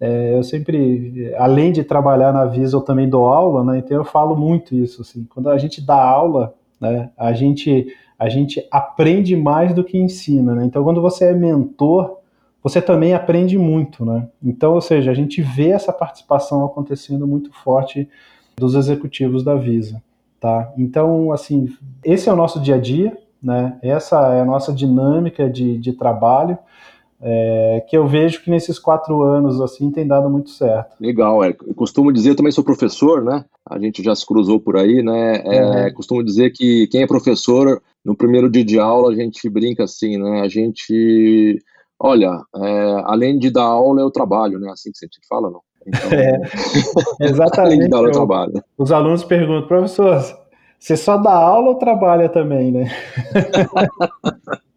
é, 0.00 0.36
eu 0.36 0.42
sempre, 0.44 1.34
além 1.36 1.72
de 1.72 1.82
trabalhar 1.82 2.32
na 2.32 2.44
Visa, 2.44 2.76
eu 2.76 2.80
também 2.80 3.08
dou 3.08 3.26
aula, 3.26 3.64
né? 3.64 3.78
então 3.78 3.96
eu 3.96 4.04
falo 4.04 4.36
muito 4.36 4.74
isso. 4.74 5.02
Assim, 5.02 5.24
quando 5.24 5.50
a 5.50 5.58
gente 5.58 5.80
dá 5.80 6.00
aula, 6.00 6.54
né, 6.80 7.10
a, 7.16 7.32
gente, 7.32 7.92
a 8.18 8.28
gente 8.28 8.64
aprende 8.70 9.36
mais 9.36 9.74
do 9.74 9.82
que 9.82 9.98
ensina. 9.98 10.54
Né? 10.54 10.64
Então, 10.64 10.84
quando 10.84 11.02
você 11.02 11.26
é 11.26 11.34
mentor, 11.34 12.18
você 12.62 12.80
também 12.80 13.12
aprende 13.12 13.58
muito, 13.58 14.04
né? 14.04 14.28
Então, 14.40 14.74
ou 14.74 14.80
seja, 14.80 15.10
a 15.10 15.14
gente 15.14 15.42
vê 15.42 15.70
essa 15.70 15.92
participação 15.92 16.64
acontecendo 16.64 17.26
muito 17.26 17.52
forte 17.52 18.08
dos 18.56 18.76
executivos 18.76 19.42
da 19.42 19.56
Visa, 19.56 20.00
tá? 20.38 20.72
Então, 20.78 21.32
assim, 21.32 21.68
esse 22.04 22.28
é 22.28 22.32
o 22.32 22.36
nosso 22.36 22.60
dia 22.60 22.76
a 22.76 22.78
dia, 22.78 23.18
né? 23.42 23.78
Essa 23.82 24.34
é 24.34 24.40
a 24.40 24.44
nossa 24.44 24.72
dinâmica 24.72 25.48
de, 25.48 25.76
de 25.78 25.92
trabalho. 25.92 26.56
É, 27.24 27.84
que 27.88 27.96
eu 27.96 28.04
vejo 28.04 28.42
que 28.42 28.50
nesses 28.50 28.80
quatro 28.80 29.22
anos 29.22 29.60
assim 29.60 29.92
tem 29.92 30.04
dado 30.04 30.28
muito 30.28 30.50
certo. 30.50 30.96
Legal, 31.00 31.44
é. 31.44 31.50
Eu 31.50 31.74
costumo 31.74 32.12
dizer, 32.12 32.30
eu 32.30 32.36
também 32.36 32.50
sou 32.50 32.64
professor, 32.64 33.22
né? 33.22 33.44
A 33.64 33.78
gente 33.78 34.02
já 34.02 34.12
se 34.12 34.26
cruzou 34.26 34.58
por 34.58 34.76
aí, 34.76 35.04
né? 35.04 35.40
É, 35.44 35.86
uhum. 35.86 35.94
Costumo 35.94 36.24
dizer 36.24 36.50
que 36.50 36.88
quem 36.88 37.02
é 37.02 37.06
professor, 37.06 37.80
no 38.04 38.16
primeiro 38.16 38.50
dia 38.50 38.64
de 38.64 38.76
aula, 38.76 39.12
a 39.12 39.14
gente 39.14 39.48
brinca 39.48 39.84
assim, 39.84 40.18
né? 40.18 40.40
A 40.40 40.48
gente 40.48 41.62
olha, 42.02 42.42
é, 42.56 43.02
além 43.04 43.38
de 43.38 43.50
dar 43.50 43.62
aula, 43.62 44.00
eu 44.00 44.10
trabalho, 44.10 44.58
né? 44.58 44.70
Assim 44.72 44.90
que 44.90 45.06
gente 45.06 45.20
fala, 45.28 45.48
não? 45.48 45.60
Então, 45.84 46.12
é, 46.12 47.28
exatamente. 47.28 47.58
além 47.60 47.78
de 47.80 47.88
dar 47.88 47.96
aula, 47.98 48.08
eu 48.08 48.12
trabalho. 48.12 48.64
Os 48.76 48.92
alunos 48.92 49.24
perguntam, 49.24 49.66
professor, 49.66 50.41
você 50.82 50.96
só 50.96 51.16
dá 51.16 51.32
aula 51.32 51.68
ou 51.68 51.74
trabalha 51.76 52.28
também, 52.28 52.72
né? 52.72 52.90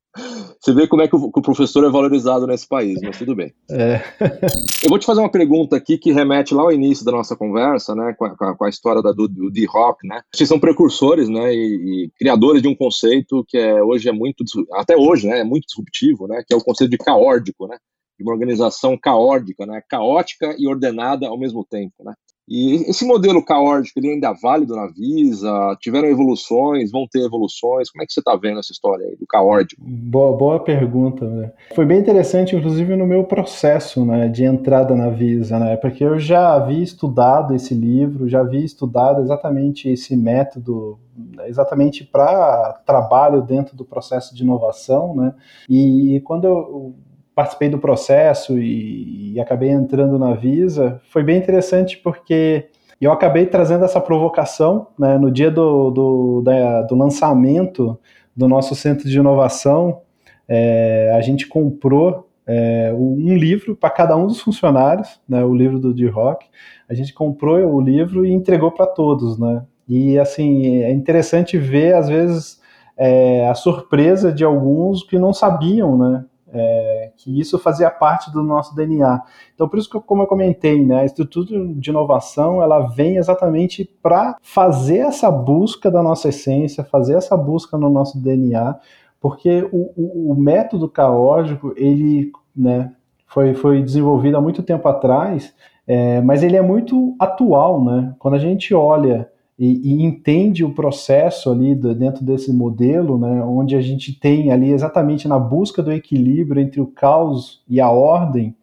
Você 0.62 0.74
vê 0.74 0.88
como 0.88 1.02
é 1.02 1.08
que 1.08 1.15
o, 1.15 1.41
professor 1.41 1.84
é 1.84 1.89
valorizado 1.89 2.48
nesse 2.48 2.68
país, 2.68 3.00
mas 3.04 3.18
tudo 3.18 3.36
bem. 3.36 3.54
É. 3.70 4.02
Eu 4.82 4.89
vou 4.89 4.98
te 4.98 5.06
fazer 5.06 5.20
uma 5.20 5.30
pergunta 5.30 5.76
aqui 5.76 5.98
que 5.98 6.13
remete 6.13 6.56
lá 6.56 6.63
ao 6.63 6.72
início 6.72 7.06
da 7.06 7.12
nossa 7.12 7.36
conversa, 7.36 7.94
né, 7.94 8.15
com 8.18 8.26
a, 8.26 8.56
com 8.56 8.63
a 8.63 8.70
história 8.70 9.02
da, 9.02 9.12
do, 9.12 9.28
do 9.28 9.52
D-Rock, 9.52 10.08
né? 10.08 10.22
Vocês 10.34 10.48
são 10.48 10.60
precursores, 10.60 11.28
né, 11.28 11.54
e, 11.54 12.06
e, 12.06 12.12
criadores 12.18 12.62
de 12.62 12.68
um 12.68 12.76
conceito 12.76 13.46
que 13.48 13.58
é, 13.58 13.84
hoje 13.84 14.08
é 14.08 14.12
muito, 14.12 14.44
até 14.74 14.96
hoje, 14.96 15.28
né, 15.28 15.41
é 15.41 15.44
muito 15.44 15.65
disruptivo, 15.68 16.28
né, 16.28 16.44
que 16.48 16.54
é 16.54 16.58
o 16.58 16.63
conceito 16.63 16.91
de 16.91 16.98
caórdico, 16.98 17.68
né? 17.68 17.78
De 18.18 18.24
uma 18.24 18.34
organização 18.34 18.98
caórdica, 18.98 19.65
né, 19.65 19.84
caótica 19.89 20.56
e 20.58 20.68
ordenada 20.68 21.28
ao 21.28 21.38
mesmo 21.38 21.65
tempo, 21.70 22.04
né? 22.04 22.13
E 22.48 22.76
esse 22.90 23.06
modelo 23.06 23.44
caórdico, 23.44 24.00
ele 24.00 24.12
ainda 24.14 24.28
é 24.28 24.34
válido 24.34 24.76
na 24.76 24.86
Visa? 24.88 25.76
Tiveram 25.80 26.08
evoluções? 26.08 26.92
Vão 26.92 27.08
ter 27.08 27.26
evoluções? 27.26 27.90
Como 27.90 28.04
é 28.04 28.06
que 28.06 28.14
você 28.14 28.20
está 28.20 28.36
vendo 28.36 28.60
essa 28.60 28.72
história 28.72 29.06
aí 29.08 29.16
do 29.16 29.26
caórdico? 29.26 29.82
Boa, 29.84 30.38
boa 30.38 30.60
pergunta. 30.60 31.26
Né? 31.26 31.52
Foi 31.74 31.86
bem 31.86 32.00
interessante, 32.00 32.56
inclusive, 32.56 32.96
no 32.96 33.08
meu 33.08 33.24
processo 33.24 34.06
né, 34.06 34.28
de 34.28 34.44
entrada 34.44 34.96
na 34.96 35.10
Visa, 35.10 35.58
né? 35.58 35.76
porque 35.76 36.04
eu 36.04 36.20
já 36.20 36.54
havia 36.54 36.84
estudado 36.84 37.56
esse 37.56 37.74
livro, 37.74 38.30
já 38.30 38.42
havia 38.42 38.64
estudado 38.64 39.22
exatamente 39.22 39.90
esse 39.90 40.16
método, 40.16 41.00
exatamente 41.46 42.04
para 42.04 42.74
trabalho 42.86 43.42
dentro 43.42 43.76
do 43.76 43.84
processo 43.84 44.36
de 44.36 44.44
inovação. 44.44 45.16
Né? 45.16 45.34
E 45.68 46.22
quando 46.24 46.46
eu 46.46 46.96
participei 47.36 47.67
do 47.67 47.78
processo 47.78 48.58
e, 48.58 49.34
e, 49.34 49.39
acabei 49.41 49.69
entrando 49.69 50.17
na 50.17 50.34
Visa, 50.34 51.02
foi 51.12 51.21
bem 51.21 51.38
interessante 51.38 51.98
porque 51.98 52.69
eu 53.00 53.12
acabei 53.12 53.45
trazendo 53.45 53.84
essa 53.84 54.00
provocação 54.00 54.88
né, 54.98 55.17
no 55.17 55.30
dia 55.30 55.52
do, 55.52 55.91
do, 55.91 56.41
da, 56.41 56.84
do 56.84 56.95
lançamento 56.95 58.00
do 58.36 58.48
nosso 58.48 58.74
centro 58.74 59.08
de 59.10 59.17
inovação, 59.17 60.02
é, 60.48 61.13
a 61.15 61.21
gente 61.21 61.45
comprou 61.48 62.30
é, 62.48 62.93
um 62.93 63.36
livro 63.36 63.76
para 63.76 63.89
cada 63.89 64.15
um 64.15 64.28
dos 64.28 64.39
funcionários, 64.39 65.19
né, 65.28 65.43
o 65.43 65.54
livro 65.54 65.80
do 65.80 65.93
D-Rock. 65.93 66.45
A 66.88 66.93
gente 66.93 67.13
comprou 67.13 67.58
o 67.58 67.82
livro 67.82 68.26
e 68.26 68.32
entregou 68.32 68.71
para 68.71 68.86
todos, 68.86 69.38
né? 69.39 69.63
E 69.88 70.17
assim 70.17 70.78
é 70.84 70.91
interessante 70.91 71.58
ver 71.58 71.95
às 71.95 72.08
vezes 72.08 72.60
é, 72.98 73.48
a 73.48 73.56
surpresa 73.56 74.32
de 74.32 74.43
alguns 74.43 75.04
que 75.04 75.17
não 75.17 75.34
sabiam, 75.34 75.98
né? 75.98 76.26
É, 76.58 77.12
que 77.18 77.38
isso 77.38 77.60
fazia 77.60 77.89
parte 77.89 78.32
do 78.32 78.41
nosso 78.41 78.74
DNA. 78.74 79.22
Então, 79.54 79.68
por 79.68 79.78
isso 79.78 79.89
que, 79.89 80.00
como 80.00 80.22
eu 80.22 80.28
comentei, 80.28 80.86
né, 80.86 81.02
a 81.02 81.06
estrutura 81.06 81.50
de 81.74 81.89
inovação 81.89 82.62
ela 82.62 82.88
vem 82.88 83.18
exatamente 83.18 83.84
para 84.02 84.38
fazer 84.41 85.00
essa 85.00 85.30
busca 85.30 85.91
da 85.91 86.02
nossa 86.02 86.30
essência, 86.30 86.86
fazer 86.86 87.15
essa 87.15 87.36
busca 87.36 87.78
no 87.78 87.89
nosso 87.89 88.18
DNA, 88.24 88.74
porque 89.20 89.68
o, 89.70 89.91
o, 89.98 90.32
o 90.32 90.36
método 90.36 90.88
caótico 90.88 91.74
ele, 91.76 92.32
né, 92.56 92.94
foi, 93.28 93.54
foi 93.54 93.84
desenvolvido 93.84 94.38
há 94.38 94.41
muito 94.41 94.63
tempo 94.63 94.88
atrás, 94.88 95.54
é, 95.86 96.22
mas 96.22 96.41
ele 96.41 96.56
é 96.56 96.62
muito 96.62 97.15
atual, 97.20 97.84
né? 97.84 98.15
Quando 98.18 98.36
a 98.36 98.39
gente 98.39 98.74
olha 98.74 99.30
e, 99.58 99.94
e, 99.94 100.04
entende 100.04 100.65
o 100.65 100.74
processo 100.74 101.50
ali 101.50 101.74
do, 101.74 101.96
dentro 101.96 102.26
desse 102.26 102.52
modelo, 102.52 103.18
né, 103.18 103.41
onde 103.44 103.76
a 103.76 103.82
gente 103.82 104.18
tem 104.20 104.52
ali 104.52 104.72
exatamente 104.72 105.28
na 105.28 105.39
busca 105.39 105.82
do 105.82 105.94
equilíbrio 105.94 106.62
entre 106.62 106.82
o 106.82 106.88
caos 106.88 107.63
e 107.68 107.80
a 107.80 107.89
ordem, 107.89 108.54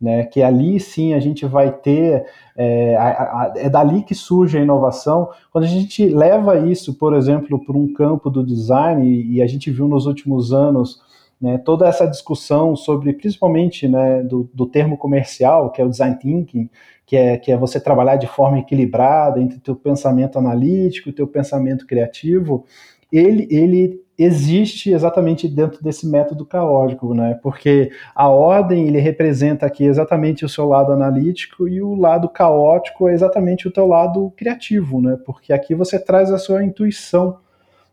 né, 0.00 0.24
que 0.24 0.42
ali 0.42 0.80
sim 0.80 1.12
a 1.12 1.20
gente 1.20 1.44
vai 1.44 1.70
ter, 1.70 2.24
é, 2.56 2.96
a, 2.96 3.08
a, 3.08 3.52
é 3.56 3.68
dali 3.68 4.02
que 4.02 4.14
surge 4.14 4.56
a 4.56 4.62
inovação. 4.62 5.28
Quando 5.52 5.64
a 5.64 5.68
gente 5.68 6.08
leva 6.08 6.58
isso, 6.58 6.94
por 6.94 7.14
exemplo, 7.14 7.62
para 7.62 7.76
um 7.76 7.92
campo 7.92 8.30
do 8.30 8.44
design, 8.44 9.06
e, 9.06 9.34
e 9.34 9.42
a 9.42 9.46
gente 9.46 9.70
viu 9.70 9.86
nos 9.86 10.06
últimos 10.06 10.52
anos 10.52 11.02
né, 11.40 11.58
toda 11.58 11.86
essa 11.86 12.06
discussão 12.06 12.74
sobre, 12.74 13.12
principalmente, 13.12 13.86
né, 13.86 14.22
do, 14.22 14.50
do 14.52 14.66
termo 14.66 14.96
comercial, 14.96 15.70
que 15.70 15.80
é 15.80 15.84
o 15.84 15.88
design 15.88 16.16
thinking, 16.18 16.68
que 17.06 17.16
é, 17.16 17.38
que 17.38 17.52
é 17.52 17.56
você 17.56 17.80
trabalhar 17.80 18.16
de 18.16 18.26
forma 18.26 18.58
equilibrada 18.58 19.40
entre 19.40 19.58
o 19.58 19.60
teu 19.60 19.76
pensamento 19.76 20.38
analítico 20.38 21.08
e 21.08 21.12
o 21.12 21.14
teu 21.14 21.26
pensamento 21.26 21.86
criativo, 21.86 22.64
ele, 23.10 23.48
ele 23.50 24.02
existe 24.18 24.90
exatamente 24.90 25.48
dentro 25.48 25.82
desse 25.82 26.06
método 26.06 26.44
caótico, 26.44 27.14
né? 27.14 27.38
Porque 27.40 27.90
a 28.14 28.28
ordem 28.28 28.88
ele 28.88 28.98
representa 28.98 29.64
aqui 29.64 29.84
exatamente 29.84 30.44
o 30.44 30.48
seu 30.48 30.66
lado 30.66 30.92
analítico 30.92 31.68
e 31.68 31.80
o 31.80 31.94
lado 31.94 32.28
caótico 32.28 33.08
é 33.08 33.14
exatamente 33.14 33.68
o 33.68 33.70
teu 33.70 33.86
lado 33.86 34.32
criativo, 34.36 35.00
né? 35.00 35.16
Porque 35.24 35.52
aqui 35.52 35.74
você 35.74 35.98
traz 35.98 36.32
a 36.32 36.38
sua 36.38 36.64
intuição, 36.64 37.38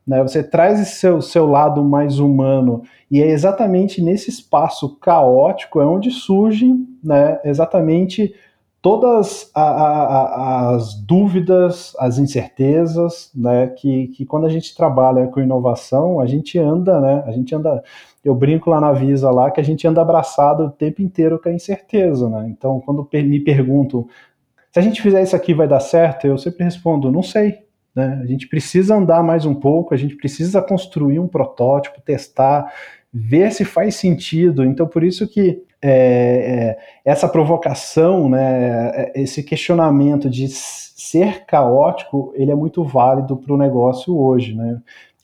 né? 0.05 0.21
Você 0.21 0.43
traz 0.43 0.79
esse 0.79 0.95
seu, 0.95 1.21
seu 1.21 1.45
lado 1.45 1.83
mais 1.83 2.19
humano 2.19 2.83
e 3.09 3.21
é 3.21 3.27
exatamente 3.27 4.01
nesse 4.01 4.29
espaço 4.29 4.97
caótico 4.97 5.81
é 5.81 5.85
onde 5.85 6.11
surgem, 6.11 6.87
né? 7.03 7.39
Exatamente 7.43 8.33
todas 8.85 9.49
a, 9.55 9.63
a, 9.63 10.75
as 10.75 10.93
dúvidas, 10.93 11.95
as 11.97 12.19
incertezas, 12.19 13.31
né, 13.33 13.65
que, 13.65 14.09
que 14.09 14.27
quando 14.27 14.45
a 14.45 14.49
gente 14.49 14.75
trabalha 14.75 15.25
com 15.25 15.39
inovação, 15.39 16.19
a 16.19 16.27
gente 16.27 16.59
anda, 16.59 17.01
né, 17.01 17.23
a 17.25 17.31
gente 17.31 17.55
anda, 17.55 17.83
eu 18.23 18.35
brinco 18.35 18.69
lá 18.69 18.79
na 18.79 18.91
Visa 18.91 19.31
lá, 19.31 19.49
que 19.49 19.59
a 19.59 19.63
gente 19.63 19.87
anda 19.87 20.03
abraçado 20.03 20.65
o 20.65 20.69
tempo 20.69 21.01
inteiro 21.01 21.39
com 21.41 21.49
a 21.49 21.51
incerteza, 21.51 22.29
né, 22.29 22.47
então 22.47 22.79
quando 22.79 23.09
me 23.11 23.39
perguntam, 23.39 24.05
se 24.71 24.77
a 24.77 24.83
gente 24.83 25.01
fizer 25.01 25.23
isso 25.23 25.35
aqui 25.35 25.55
vai 25.55 25.67
dar 25.67 25.79
certo, 25.79 26.27
eu 26.27 26.37
sempre 26.37 26.63
respondo, 26.63 27.11
não 27.11 27.23
sei, 27.23 27.64
né, 27.95 28.19
a 28.21 28.25
gente 28.25 28.47
precisa 28.47 28.95
andar 28.95 29.23
mais 29.23 29.45
um 29.45 29.55
pouco, 29.55 29.93
a 29.93 29.97
gente 29.97 30.15
precisa 30.15 30.61
construir 30.61 31.19
um 31.19 31.27
protótipo, 31.27 32.01
testar, 32.01 32.71
ver 33.13 33.51
se 33.51 33.63
faz 33.63 33.95
sentido, 33.95 34.65
então 34.65 34.85
por 34.85 35.03
isso 35.03 35.27
que 35.27 35.63
é, 35.81 35.89
é, 35.89 36.77
essa 37.05 37.29
provocação, 37.29 38.27
né, 38.27 38.89
é, 38.89 39.13
esse 39.15 39.43
questionamento 39.43 40.29
de 40.29 40.47
ser 40.49 41.45
caótico, 41.45 42.33
ele 42.35 42.51
é 42.51 42.55
muito 42.55 42.83
válido 42.83 43.37
para 43.37 43.53
o 43.53 43.57
negócio 43.57 44.17
hoje, 44.17 44.55
né? 44.55 44.81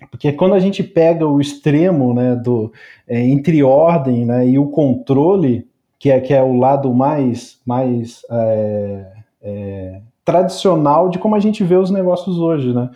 Porque 0.10 0.32
quando 0.32 0.56
a 0.56 0.60
gente 0.60 0.84
pega 0.84 1.28
o 1.28 1.40
extremo 1.40 2.14
né, 2.14 2.36
do, 2.36 2.72
é, 3.08 3.20
entre 3.22 3.62
ordem 3.64 4.26
né, 4.26 4.48
e 4.48 4.58
o 4.58 4.68
controle, 4.68 5.68
que 6.00 6.10
é, 6.10 6.20
que 6.20 6.34
é 6.34 6.42
o 6.42 6.56
lado 6.56 6.94
mais, 6.94 7.60
mais 7.66 8.22
é, 8.30 9.06
é, 9.42 10.02
tradicional 10.24 11.10
de 11.10 11.20
como 11.20 11.36
a 11.36 11.40
gente 11.40 11.64
vê 11.64 11.76
os 11.76 11.92
negócios 11.92 12.38
hoje, 12.40 12.74
né? 12.74 12.90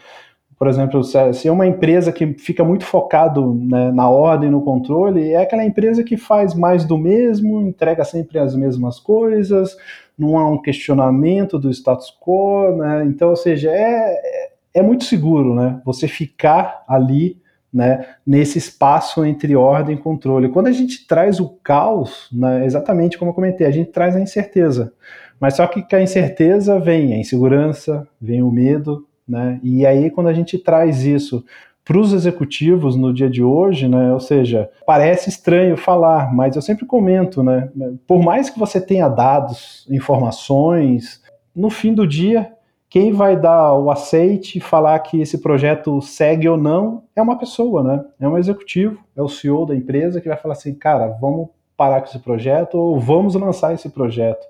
por 0.57 0.67
exemplo, 0.67 1.03
se 1.03 1.47
é 1.47 1.51
uma 1.51 1.67
empresa 1.67 2.11
que 2.13 2.33
fica 2.39 2.63
muito 2.63 2.85
focado 2.85 3.53
né, 3.53 3.91
na 3.91 4.09
ordem, 4.09 4.49
no 4.49 4.61
controle, 4.61 5.31
é 5.31 5.41
aquela 5.41 5.65
empresa 5.65 6.03
que 6.03 6.15
faz 6.15 6.53
mais 6.53 6.85
do 6.85 6.97
mesmo, 6.97 7.61
entrega 7.61 8.05
sempre 8.05 8.39
as 8.39 8.55
mesmas 8.55 8.97
coisas, 8.97 9.75
não 10.17 10.37
há 10.37 10.49
um 10.49 10.61
questionamento 10.61 11.59
do 11.59 11.69
status 11.69 12.09
quo, 12.21 12.77
né? 12.77 13.03
Então, 13.05 13.31
ou 13.31 13.35
seja, 13.35 13.69
é, 13.69 14.49
é 14.73 14.81
muito 14.81 15.03
seguro, 15.03 15.53
né? 15.53 15.81
Você 15.83 16.07
ficar 16.07 16.85
ali, 16.87 17.37
né? 17.73 18.05
Nesse 18.25 18.57
espaço 18.57 19.25
entre 19.25 19.57
ordem 19.57 19.97
e 19.97 19.99
controle. 19.99 20.47
Quando 20.47 20.67
a 20.67 20.71
gente 20.71 21.05
traz 21.05 21.41
o 21.41 21.49
caos, 21.61 22.29
né, 22.31 22.65
exatamente 22.65 23.17
como 23.17 23.31
eu 23.31 23.35
comentei, 23.35 23.67
a 23.67 23.71
gente 23.71 23.91
traz 23.91 24.15
a 24.15 24.21
incerteza. 24.21 24.93
Mas 25.39 25.55
só 25.55 25.67
que 25.67 25.81
com 25.81 25.95
a 25.95 26.01
incerteza 26.01 26.79
vem 26.79 27.13
a 27.13 27.17
insegurança, 27.17 28.07
vem 28.19 28.41
o 28.41 28.51
medo, 28.51 29.05
né? 29.27 29.59
E 29.63 29.85
aí, 29.85 30.09
quando 30.09 30.27
a 30.27 30.33
gente 30.33 30.57
traz 30.57 31.03
isso 31.03 31.43
para 31.83 31.99
os 31.99 32.13
executivos 32.13 32.95
no 32.95 33.13
dia 33.13 33.29
de 33.29 33.43
hoje, 33.43 33.87
né? 33.87 34.11
Ou 34.11 34.19
seja, 34.19 34.69
parece 34.85 35.29
estranho 35.29 35.77
falar, 35.77 36.33
mas 36.33 36.55
eu 36.55 36.61
sempre 36.61 36.85
comento, 36.85 37.43
né? 37.43 37.69
Por 38.07 38.23
mais 38.23 38.49
que 38.49 38.57
você 38.57 38.81
tenha 38.81 39.07
dados, 39.07 39.85
informações, 39.89 41.21
no 41.55 41.69
fim 41.69 41.93
do 41.93 42.07
dia, 42.07 42.51
quem 42.89 43.11
vai 43.11 43.39
dar 43.39 43.73
o 43.73 43.91
aceite 43.91 44.57
e 44.57 44.61
falar 44.61 44.97
que 44.99 45.21
esse 45.21 45.39
projeto 45.39 46.01
segue 46.01 46.47
ou 46.47 46.57
não 46.57 47.03
é 47.15 47.21
uma 47.21 47.37
pessoa, 47.37 47.83
né? 47.83 48.03
É 48.19 48.27
um 48.27 48.37
executivo, 48.37 48.99
é 49.15 49.21
o 49.21 49.27
CEO 49.27 49.65
da 49.65 49.75
empresa 49.75 50.19
que 50.19 50.27
vai 50.27 50.37
falar 50.37 50.53
assim, 50.53 50.73
cara, 50.73 51.07
vamos 51.21 51.49
parar 51.77 52.01
com 52.01 52.07
esse 52.07 52.19
projeto 52.19 52.75
ou 52.75 52.99
vamos 52.99 53.35
lançar 53.35 53.73
esse 53.73 53.89
projeto, 53.89 54.45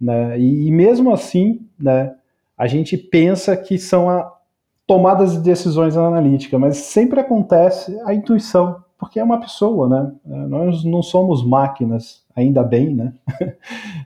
né? 0.00 0.38
E, 0.38 0.68
e 0.68 0.70
mesmo 0.70 1.12
assim, 1.12 1.66
né? 1.78 2.14
a 2.60 2.66
gente 2.66 2.94
pensa 2.98 3.56
que 3.56 3.78
são 3.78 4.10
a, 4.10 4.36
tomadas 4.86 5.32
de 5.32 5.38
decisões 5.38 5.96
analíticas, 5.96 6.60
mas 6.60 6.76
sempre 6.76 7.18
acontece 7.18 7.98
a 8.04 8.12
intuição, 8.12 8.84
porque 8.98 9.18
é 9.18 9.24
uma 9.24 9.40
pessoa, 9.40 9.88
né? 9.88 10.12
É, 10.30 10.46
nós 10.46 10.84
não 10.84 11.02
somos 11.02 11.42
máquinas, 11.42 12.22
ainda 12.36 12.62
bem, 12.62 12.94
né? 12.94 13.14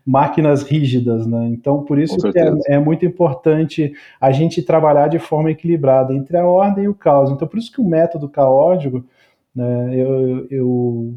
máquinas 0.06 0.62
rígidas, 0.62 1.26
né? 1.26 1.48
Então, 1.48 1.82
por 1.82 1.98
isso 1.98 2.16
que 2.30 2.38
é, 2.38 2.52
é, 2.68 2.78
muito 2.78 3.04
importante 3.04 3.92
a 4.20 4.30
gente 4.30 4.62
trabalhar 4.62 5.08
de 5.08 5.18
forma 5.18 5.50
equilibrada 5.50 6.14
entre 6.14 6.36
a 6.36 6.46
ordem 6.46 6.84
e 6.84 6.88
o 6.88 6.94
caos. 6.94 7.32
Então, 7.32 7.48
por 7.48 7.58
isso 7.58 7.72
que 7.72 7.80
o 7.80 7.84
método 7.84 8.28
caótico, 8.28 9.04
né, 9.52 9.96
eu, 9.96 10.46
eu 10.48 11.14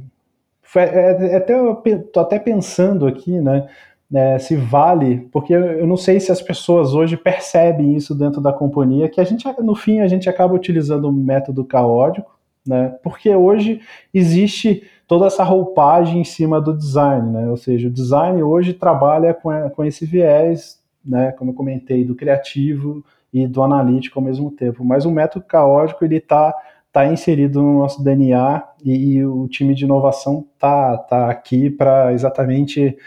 é, 0.76 1.34
é 1.34 1.36
até, 1.36 1.98
tô 2.12 2.20
até 2.20 2.40
pensando 2.40 3.06
aqui, 3.06 3.40
né? 3.40 3.68
Né, 4.10 4.40
se 4.40 4.56
vale, 4.56 5.28
porque 5.32 5.54
eu 5.54 5.86
não 5.86 5.98
sei 5.98 6.20
se 6.20 6.32
as 6.32 6.42
pessoas 6.42 6.94
hoje 6.94 7.18
percebem 7.18 7.96
isso 7.96 8.16
dentro 8.16 8.40
da 8.40 8.54
companhia, 8.54 9.10
que 9.10 9.20
a 9.20 9.24
gente, 9.24 9.46
no 9.62 9.76
fim, 9.76 10.00
a 10.00 10.08
gente 10.08 10.30
acaba 10.30 10.54
utilizando 10.54 11.10
um 11.10 11.12
método 11.12 11.66
caótico, 11.66 12.38
né, 12.66 12.96
porque 13.04 13.34
hoje 13.36 13.82
existe 14.14 14.84
toda 15.08 15.28
essa 15.28 15.44
roupagem 15.44 16.22
em 16.22 16.24
cima 16.24 16.62
do 16.62 16.76
design, 16.76 17.32
né, 17.32 17.50
ou 17.50 17.58
seja, 17.58 17.90
o 17.90 17.92
design 17.92 18.42
hoje 18.42 18.74
trabalha 18.74 19.34
com, 19.34 19.52
com 19.72 19.84
esse 19.84 20.06
viés, 20.06 20.82
né, 21.04 21.34
como 21.34 21.52
eu 21.52 21.56
comentei, 21.56 22.06
do 22.06 22.16
criativo 22.16 23.04
e 23.34 23.46
do 23.46 23.62
analítico 23.62 24.20
ao 24.20 24.26
mesmo 24.26 24.52
tempo, 24.52 24.86
mas 24.86 25.06
o 25.06 25.12
método 25.12 25.46
caótico, 25.46 26.06
ele 26.06 26.18
está 26.18 26.54
tá 26.94 27.06
inserido 27.06 27.62
no 27.62 27.80
nosso 27.80 28.02
DNA 28.02 28.64
e, 28.84 29.16
e 29.16 29.26
o 29.26 29.48
time 29.50 29.76
de 29.76 29.84
inovação 29.84 30.48
tá, 30.58 30.98
tá 30.98 31.30
aqui 31.30 31.70
para 31.70 32.14
exatamente 32.14 32.98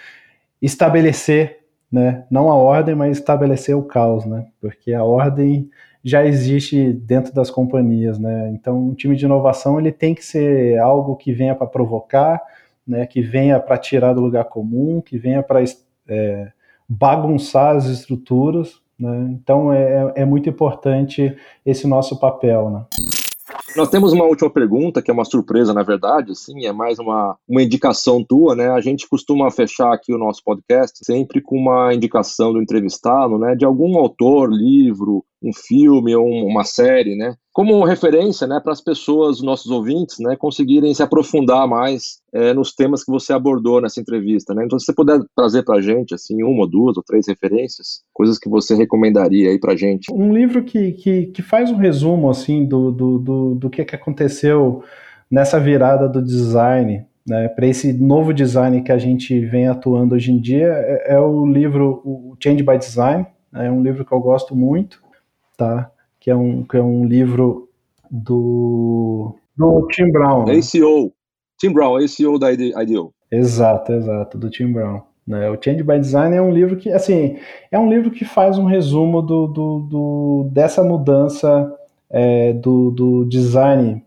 estabelecer, 0.60 1.60
né, 1.90 2.24
não 2.30 2.50
a 2.50 2.54
ordem, 2.54 2.94
mas 2.94 3.18
estabelecer 3.18 3.76
o 3.76 3.82
caos, 3.82 4.24
né, 4.24 4.46
porque 4.60 4.92
a 4.92 5.02
ordem 5.02 5.68
já 6.02 6.24
existe 6.24 6.92
dentro 6.92 7.34
das 7.34 7.50
companhias, 7.50 8.18
né, 8.18 8.50
então 8.52 8.88
um 8.88 8.94
time 8.94 9.16
de 9.16 9.24
inovação 9.24 9.78
ele 9.78 9.92
tem 9.92 10.14
que 10.14 10.24
ser 10.24 10.78
algo 10.78 11.16
que 11.16 11.32
venha 11.32 11.54
para 11.54 11.66
provocar, 11.66 12.40
né, 12.86 13.06
que 13.06 13.20
venha 13.20 13.58
para 13.58 13.76
tirar 13.78 14.12
do 14.12 14.20
lugar 14.20 14.44
comum, 14.44 15.00
que 15.00 15.18
venha 15.18 15.42
para 15.42 15.62
é, 16.08 16.52
bagunçar 16.88 17.76
as 17.76 17.86
estruturas, 17.86 18.80
né, 18.98 19.28
então 19.30 19.72
é, 19.72 20.12
é 20.16 20.24
muito 20.24 20.48
importante 20.48 21.36
esse 21.64 21.86
nosso 21.86 22.18
papel, 22.20 22.70
né. 22.70 22.84
Nós 23.76 23.88
temos 23.88 24.12
uma 24.12 24.24
última 24.24 24.50
pergunta, 24.50 25.00
que 25.00 25.10
é 25.10 25.14
uma 25.14 25.24
surpresa, 25.24 25.72
na 25.72 25.82
verdade, 25.82 26.32
assim, 26.32 26.66
é 26.66 26.72
mais 26.72 26.98
uma, 26.98 27.36
uma 27.48 27.62
indicação 27.62 28.22
tua, 28.22 28.56
né? 28.56 28.68
A 28.68 28.80
gente 28.80 29.08
costuma 29.08 29.50
fechar 29.50 29.92
aqui 29.92 30.12
o 30.12 30.18
nosso 30.18 30.42
podcast 30.44 30.98
sempre 31.04 31.40
com 31.40 31.56
uma 31.56 31.94
indicação 31.94 32.52
do 32.52 32.60
entrevistado, 32.60 33.38
né? 33.38 33.54
De 33.54 33.64
algum 33.64 33.96
autor, 33.96 34.50
livro, 34.52 35.24
um 35.42 35.52
filme 35.52 36.14
ou 36.14 36.26
uma 36.26 36.64
série, 36.64 37.16
né? 37.16 37.34
Como 37.52 37.84
referência, 37.84 38.46
né, 38.46 38.60
para 38.62 38.72
as 38.72 38.80
pessoas, 38.80 39.42
nossos 39.42 39.70
ouvintes, 39.70 40.18
né, 40.20 40.36
conseguirem 40.36 40.94
se 40.94 41.02
aprofundar 41.02 41.66
mais 41.66 42.20
é, 42.32 42.54
nos 42.54 42.72
temas 42.72 43.02
que 43.02 43.10
você 43.10 43.32
abordou 43.32 43.80
nessa 43.80 44.00
entrevista, 44.00 44.54
né? 44.54 44.64
Então, 44.64 44.78
se 44.78 44.86
você 44.86 44.94
puder 44.94 45.20
trazer 45.34 45.64
para 45.64 45.78
a 45.78 45.80
gente, 45.80 46.14
assim, 46.14 46.42
uma, 46.42 46.68
duas 46.68 46.96
ou 46.96 47.02
três 47.02 47.26
referências, 47.26 48.02
coisas 48.12 48.38
que 48.38 48.48
você 48.48 48.74
recomendaria 48.74 49.50
aí 49.50 49.58
para 49.58 49.72
a 49.72 49.76
gente. 49.76 50.12
Um 50.12 50.32
livro 50.32 50.62
que, 50.62 50.92
que, 50.92 51.26
que, 51.26 51.42
faz 51.42 51.70
um 51.70 51.76
resumo, 51.76 52.30
assim, 52.30 52.64
do, 52.64 52.92
do, 52.92 53.18
do, 53.18 53.54
do 53.56 53.70
que, 53.70 53.84
que 53.84 53.96
aconteceu 53.96 54.84
nessa 55.30 55.58
virada 55.58 56.08
do 56.08 56.22
design 56.22 57.04
né, 57.26 57.48
para 57.48 57.66
esse 57.66 57.92
novo 57.92 58.32
design 58.32 58.82
que 58.82 58.90
a 58.90 58.98
gente 58.98 59.38
vem 59.46 59.68
atuando 59.68 60.14
hoje 60.14 60.32
em 60.32 60.40
dia 60.40 60.66
é, 60.66 61.14
é 61.14 61.20
o 61.20 61.46
livro 61.46 62.00
o 62.04 62.36
Change 62.42 62.62
by 62.62 62.78
Design, 62.78 63.26
né, 63.52 63.66
é 63.66 63.70
um 63.70 63.82
livro 63.82 64.04
que 64.04 64.12
eu 64.12 64.20
gosto 64.20 64.56
muito, 64.56 65.02
tá? 65.64 65.90
Que 66.18 66.30
é 66.30 66.36
um, 66.36 66.62
que 66.64 66.76
é 66.76 66.82
um 66.82 67.04
livro 67.04 67.68
do, 68.10 69.36
do 69.56 69.86
Tim 69.88 70.10
Brown. 70.10 70.44
Né? 70.46 70.58
ACO, 70.58 71.12
Tim 71.58 71.72
Brown, 71.72 71.96
ACO 71.96 72.38
da 72.38 72.52
IDEO. 72.52 73.12
Exato, 73.30 73.92
exato, 73.92 74.38
do 74.38 74.50
Tim 74.50 74.72
Brown. 74.72 75.02
Né? 75.26 75.48
O 75.50 75.58
Change 75.62 75.82
by 75.82 75.98
Design 75.98 76.34
é 76.34 76.42
um 76.42 76.50
livro 76.50 76.76
que, 76.76 76.90
assim, 76.90 77.38
é 77.70 77.78
um 77.78 77.88
livro 77.88 78.10
que 78.10 78.24
faz 78.24 78.58
um 78.58 78.64
resumo 78.64 79.22
do, 79.22 79.46
do, 79.46 79.78
do 79.80 80.50
dessa 80.50 80.82
mudança 80.82 81.72
é, 82.10 82.52
do, 82.52 82.90
do 82.90 83.24
design 83.26 84.02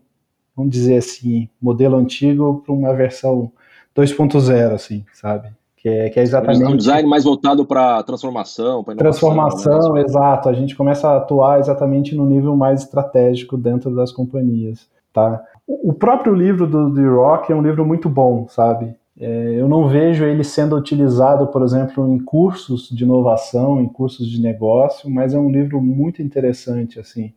vamos 0.56 0.72
dizer 0.72 0.98
assim, 0.98 1.48
modelo 1.60 1.96
antigo 1.96 2.62
para 2.64 2.72
uma 2.72 2.94
versão 2.94 3.50
2.0, 3.96 4.72
assim, 4.72 5.04
sabe? 5.12 5.48
Que 5.84 5.90
é, 5.90 6.08
que 6.08 6.18
é 6.18 6.22
exatamente. 6.22 6.64
Um 6.64 6.78
design 6.78 7.06
mais 7.06 7.24
voltado 7.24 7.66
para 7.66 8.02
transformação, 8.04 8.82
para 8.82 8.96
Transformação, 8.96 9.92
né? 9.92 10.00
exato. 10.00 10.48
A 10.48 10.54
gente 10.54 10.74
começa 10.74 11.10
a 11.10 11.18
atuar 11.18 11.60
exatamente 11.60 12.14
no 12.14 12.24
nível 12.24 12.56
mais 12.56 12.84
estratégico 12.84 13.58
dentro 13.58 13.94
das 13.94 14.10
companhias, 14.10 14.88
tá? 15.12 15.44
O 15.66 15.92
próprio 15.92 16.34
livro 16.34 16.66
do 16.66 16.94
The 16.94 17.06
Rock 17.06 17.52
é 17.52 17.54
um 17.54 17.60
livro 17.60 17.84
muito 17.84 18.08
bom, 18.08 18.48
sabe? 18.48 18.94
É, 19.20 19.60
eu 19.60 19.68
não 19.68 19.86
vejo 19.86 20.24
ele 20.24 20.42
sendo 20.42 20.74
utilizado, 20.74 21.48
por 21.48 21.62
exemplo, 21.62 22.08
em 22.08 22.18
cursos 22.18 22.88
de 22.88 23.04
inovação, 23.04 23.78
em 23.78 23.86
cursos 23.86 24.26
de 24.26 24.40
negócio, 24.40 25.10
mas 25.10 25.34
é 25.34 25.38
um 25.38 25.50
livro 25.50 25.82
muito 25.82 26.22
interessante, 26.22 26.98
assim 26.98 27.30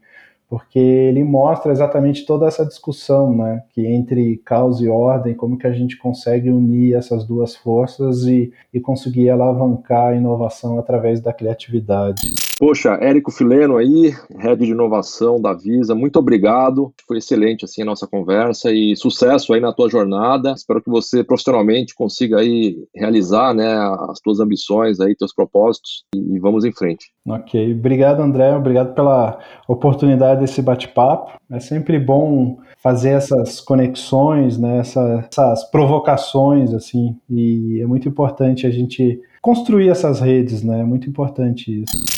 porque 0.49 0.79
ele 0.79 1.23
mostra 1.23 1.71
exatamente 1.71 2.25
toda 2.25 2.47
essa 2.47 2.65
discussão, 2.65 3.36
né, 3.36 3.63
que 3.73 3.86
entre 3.86 4.38
caos 4.45 4.81
e 4.81 4.88
ordem, 4.88 5.36
como 5.36 5.57
que 5.57 5.67
a 5.67 5.73
gente 5.73 5.97
consegue 5.97 6.49
unir 6.49 6.95
essas 6.95 7.25
duas 7.25 7.55
forças 7.55 8.23
e, 8.23 8.53
e 8.73 8.79
conseguir 8.79 9.29
alavancar 9.29 10.13
a 10.13 10.15
inovação 10.15 10.79
através 10.79 11.19
da 11.19 11.33
criatividade. 11.33 12.46
Poxa, 12.59 12.97
Érico 12.99 13.31
Fileno 13.31 13.77
aí, 13.77 14.11
head 14.35 14.65
de 14.65 14.71
inovação 14.71 15.39
da 15.39 15.53
Visa, 15.53 15.93
muito 15.93 16.17
obrigado. 16.17 16.91
Foi 17.07 17.19
excelente 17.19 17.63
assim 17.63 17.83
a 17.83 17.85
nossa 17.85 18.07
conversa 18.07 18.71
e 18.71 18.95
sucesso 18.95 19.53
aí 19.53 19.61
na 19.61 19.71
tua 19.71 19.87
jornada. 19.87 20.53
Espero 20.53 20.81
que 20.81 20.89
você 20.89 21.23
profissionalmente 21.23 21.93
consiga 21.93 22.39
aí 22.39 22.75
realizar, 22.95 23.53
né, 23.53 23.75
as 24.09 24.19
tuas 24.19 24.39
ambições 24.39 24.99
aí, 24.99 25.15
teus 25.15 25.35
propósitos 25.35 26.03
e 26.15 26.39
vamos 26.39 26.65
em 26.65 26.71
frente. 26.71 27.11
Ok, 27.27 27.73
obrigado 27.73 28.21
André, 28.21 28.55
obrigado 28.55 28.95
pela 28.95 29.37
oportunidade 29.67 30.41
desse 30.41 30.59
bate-papo. 30.59 31.33
É 31.51 31.59
sempre 31.59 31.99
bom 31.99 32.57
fazer 32.81 33.11
essas 33.11 33.61
conexões, 33.61 34.57
né, 34.57 34.79
essa, 34.79 35.27
essas 35.31 35.69
provocações 35.69 36.73
assim, 36.73 37.15
e 37.29 37.79
é 37.81 37.85
muito 37.85 38.09
importante 38.09 38.65
a 38.65 38.71
gente 38.71 39.21
construir 39.41 39.89
essas 39.89 40.19
redes, 40.19 40.63
né? 40.63 40.81
É 40.81 40.83
muito 40.83 41.07
importante 41.07 41.83
isso. 41.83 42.16